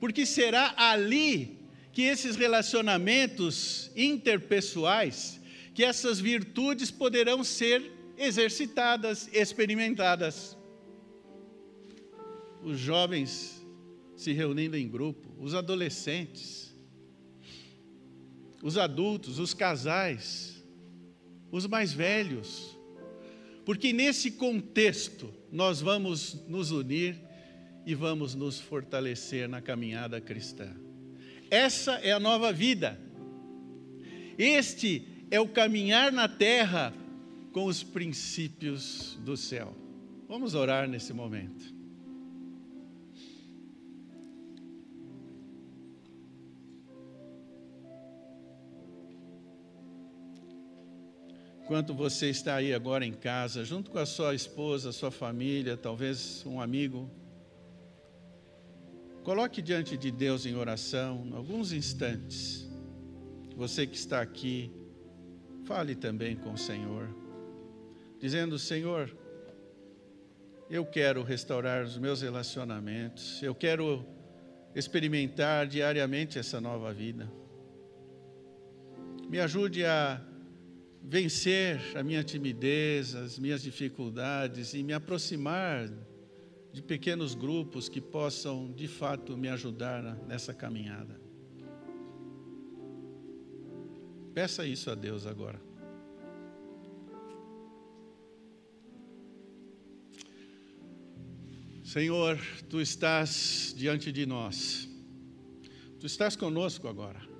Porque 0.00 0.24
será 0.24 0.72
ali 0.78 1.58
que 1.92 2.00
esses 2.00 2.34
relacionamentos 2.34 3.90
interpessoais, 3.94 5.38
que 5.74 5.84
essas 5.84 6.18
virtudes 6.18 6.90
poderão 6.90 7.44
ser 7.44 7.92
exercitadas, 8.16 9.28
experimentadas. 9.34 10.56
Os 12.62 12.78
jovens 12.78 13.62
se 14.16 14.32
reunindo 14.32 14.78
em 14.78 14.88
grupo, 14.88 15.28
os 15.38 15.54
adolescentes, 15.54 16.73
os 18.64 18.78
adultos, 18.78 19.38
os 19.38 19.52
casais, 19.52 20.64
os 21.52 21.66
mais 21.66 21.92
velhos. 21.92 22.74
Porque 23.62 23.92
nesse 23.92 24.30
contexto 24.30 25.30
nós 25.52 25.82
vamos 25.82 26.42
nos 26.48 26.70
unir 26.70 27.20
e 27.84 27.94
vamos 27.94 28.34
nos 28.34 28.58
fortalecer 28.58 29.46
na 29.46 29.60
caminhada 29.60 30.18
cristã. 30.18 30.74
Essa 31.50 31.92
é 31.96 32.10
a 32.10 32.18
nova 32.18 32.54
vida. 32.54 32.98
Este 34.38 35.26
é 35.30 35.38
o 35.38 35.46
caminhar 35.46 36.10
na 36.10 36.26
terra 36.26 36.94
com 37.52 37.66
os 37.66 37.82
princípios 37.82 39.18
do 39.22 39.36
céu. 39.36 39.76
Vamos 40.26 40.54
orar 40.54 40.88
nesse 40.88 41.12
momento. 41.12 41.73
Enquanto 51.64 51.94
você 51.94 52.28
está 52.28 52.56
aí 52.56 52.74
agora 52.74 53.06
em 53.06 53.14
casa, 53.14 53.64
junto 53.64 53.90
com 53.90 53.98
a 53.98 54.04
sua 54.04 54.34
esposa, 54.34 54.92
sua 54.92 55.10
família, 55.10 55.78
talvez 55.78 56.44
um 56.44 56.60
amigo, 56.60 57.10
coloque 59.22 59.62
diante 59.62 59.96
de 59.96 60.10
Deus 60.10 60.44
em 60.44 60.54
oração, 60.56 61.26
alguns 61.34 61.72
instantes. 61.72 62.68
Você 63.56 63.86
que 63.86 63.96
está 63.96 64.20
aqui, 64.20 64.70
fale 65.64 65.94
também 65.94 66.36
com 66.36 66.52
o 66.52 66.58
Senhor, 66.58 67.08
dizendo: 68.20 68.58
Senhor, 68.58 69.10
eu 70.68 70.84
quero 70.84 71.22
restaurar 71.22 71.82
os 71.82 71.96
meus 71.96 72.20
relacionamentos, 72.20 73.42
eu 73.42 73.54
quero 73.54 74.04
experimentar 74.74 75.66
diariamente 75.66 76.38
essa 76.38 76.60
nova 76.60 76.92
vida. 76.92 77.26
Me 79.30 79.40
ajude 79.40 79.86
a 79.86 80.20
vencer 81.06 81.78
a 81.94 82.02
minha 82.02 82.24
timidez, 82.24 83.14
as 83.14 83.38
minhas 83.38 83.62
dificuldades 83.62 84.72
e 84.72 84.82
me 84.82 84.94
aproximar 84.94 85.90
de 86.72 86.82
pequenos 86.82 87.34
grupos 87.34 87.88
que 87.88 88.00
possam 88.00 88.72
de 88.72 88.88
fato 88.88 89.36
me 89.36 89.48
ajudar 89.48 90.02
nessa 90.26 90.54
caminhada. 90.54 91.20
Peça 94.32 94.66
isso 94.66 94.90
a 94.90 94.94
Deus 94.94 95.26
agora. 95.26 95.60
Senhor, 101.84 102.40
tu 102.68 102.80
estás 102.80 103.72
diante 103.76 104.10
de 104.10 104.26
nós, 104.26 104.88
tu 106.00 106.06
estás 106.06 106.34
conosco 106.34 106.88
agora. 106.88 107.33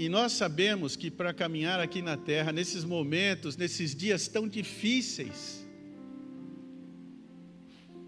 E 0.00 0.08
nós 0.08 0.32
sabemos 0.32 0.96
que 0.96 1.10
para 1.10 1.30
caminhar 1.30 1.78
aqui 1.78 2.00
na 2.00 2.16
terra, 2.16 2.52
nesses 2.52 2.84
momentos, 2.84 3.54
nesses 3.58 3.94
dias 3.94 4.26
tão 4.26 4.48
difíceis, 4.48 5.62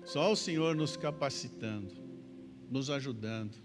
só 0.02 0.32
o 0.32 0.34
Senhor 0.34 0.74
nos 0.74 0.96
capacitando, 0.96 1.92
nos 2.70 2.88
ajudando. 2.88 3.58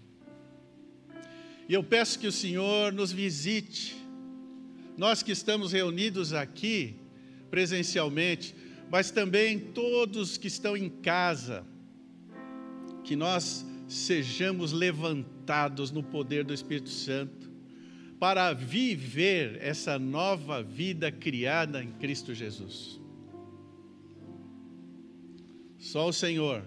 E 1.66 1.72
eu 1.72 1.82
peço 1.82 2.18
que 2.18 2.26
o 2.26 2.30
Senhor 2.30 2.92
nos 2.92 3.10
visite, 3.10 3.96
nós 4.94 5.22
que 5.22 5.32
estamos 5.32 5.72
reunidos 5.72 6.34
aqui 6.34 6.96
presencialmente, 7.50 8.54
mas 8.90 9.10
também 9.10 9.58
todos 9.58 10.36
que 10.36 10.48
estão 10.48 10.76
em 10.76 10.90
casa, 10.90 11.64
que 13.02 13.16
nós 13.16 13.64
sejamos 13.88 14.70
levantados 14.70 15.90
no 15.90 16.02
poder 16.02 16.44
do 16.44 16.52
Espírito 16.52 16.90
Santo 16.90 17.47
para 18.18 18.52
viver 18.52 19.58
essa 19.62 19.98
nova 19.98 20.62
vida 20.62 21.10
criada 21.12 21.82
em 21.82 21.92
Cristo 21.92 22.34
Jesus. 22.34 23.00
Só 25.78 26.08
o 26.08 26.12
Senhor 26.12 26.64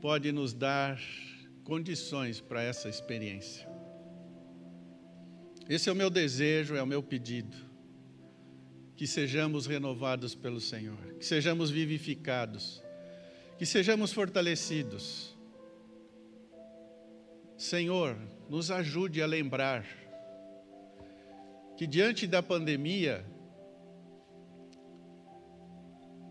pode 0.00 0.30
nos 0.30 0.54
dar 0.54 1.00
condições 1.64 2.40
para 2.40 2.62
essa 2.62 2.88
experiência. 2.88 3.68
Esse 5.68 5.88
é 5.88 5.92
o 5.92 5.96
meu 5.96 6.10
desejo, 6.10 6.76
é 6.76 6.82
o 6.82 6.86
meu 6.86 7.02
pedido. 7.02 7.56
Que 8.96 9.08
sejamos 9.08 9.66
renovados 9.66 10.36
pelo 10.36 10.60
Senhor, 10.60 11.14
que 11.18 11.26
sejamos 11.26 11.70
vivificados, 11.70 12.80
que 13.58 13.66
sejamos 13.66 14.12
fortalecidos. 14.12 15.34
Senhor, 17.56 18.16
nos 18.48 18.70
ajude 18.70 19.20
a 19.20 19.26
lembrar 19.26 20.03
que 21.76 21.86
diante 21.86 22.26
da 22.26 22.42
pandemia, 22.42 23.24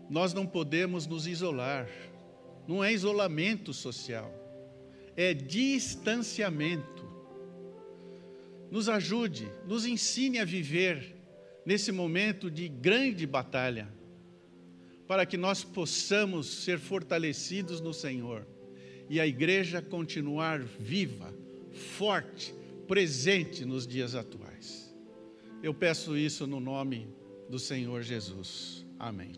nós 0.08 0.32
não 0.32 0.46
podemos 0.46 1.06
nos 1.06 1.26
isolar. 1.26 1.88
Não 2.66 2.82
é 2.82 2.92
isolamento 2.92 3.74
social, 3.74 4.32
é 5.16 5.34
distanciamento. 5.34 7.04
Nos 8.70 8.88
ajude, 8.88 9.46
nos 9.66 9.84
ensine 9.84 10.38
a 10.38 10.44
viver 10.44 11.14
nesse 11.64 11.92
momento 11.92 12.50
de 12.50 12.68
grande 12.68 13.26
batalha, 13.26 13.88
para 15.06 15.26
que 15.26 15.36
nós 15.36 15.62
possamos 15.62 16.64
ser 16.64 16.78
fortalecidos 16.78 17.80
no 17.80 17.92
Senhor 17.92 18.46
e 19.08 19.20
a 19.20 19.26
igreja 19.26 19.82
continuar 19.82 20.60
viva, 20.60 21.32
forte, 21.98 22.54
presente 22.88 23.64
nos 23.64 23.86
dias 23.86 24.14
atuais. 24.14 24.53
Eu 25.64 25.72
peço 25.72 26.14
isso 26.14 26.46
no 26.46 26.60
nome 26.60 27.08
do 27.48 27.58
Senhor 27.58 28.02
Jesus. 28.02 28.84
Amém. 28.98 29.32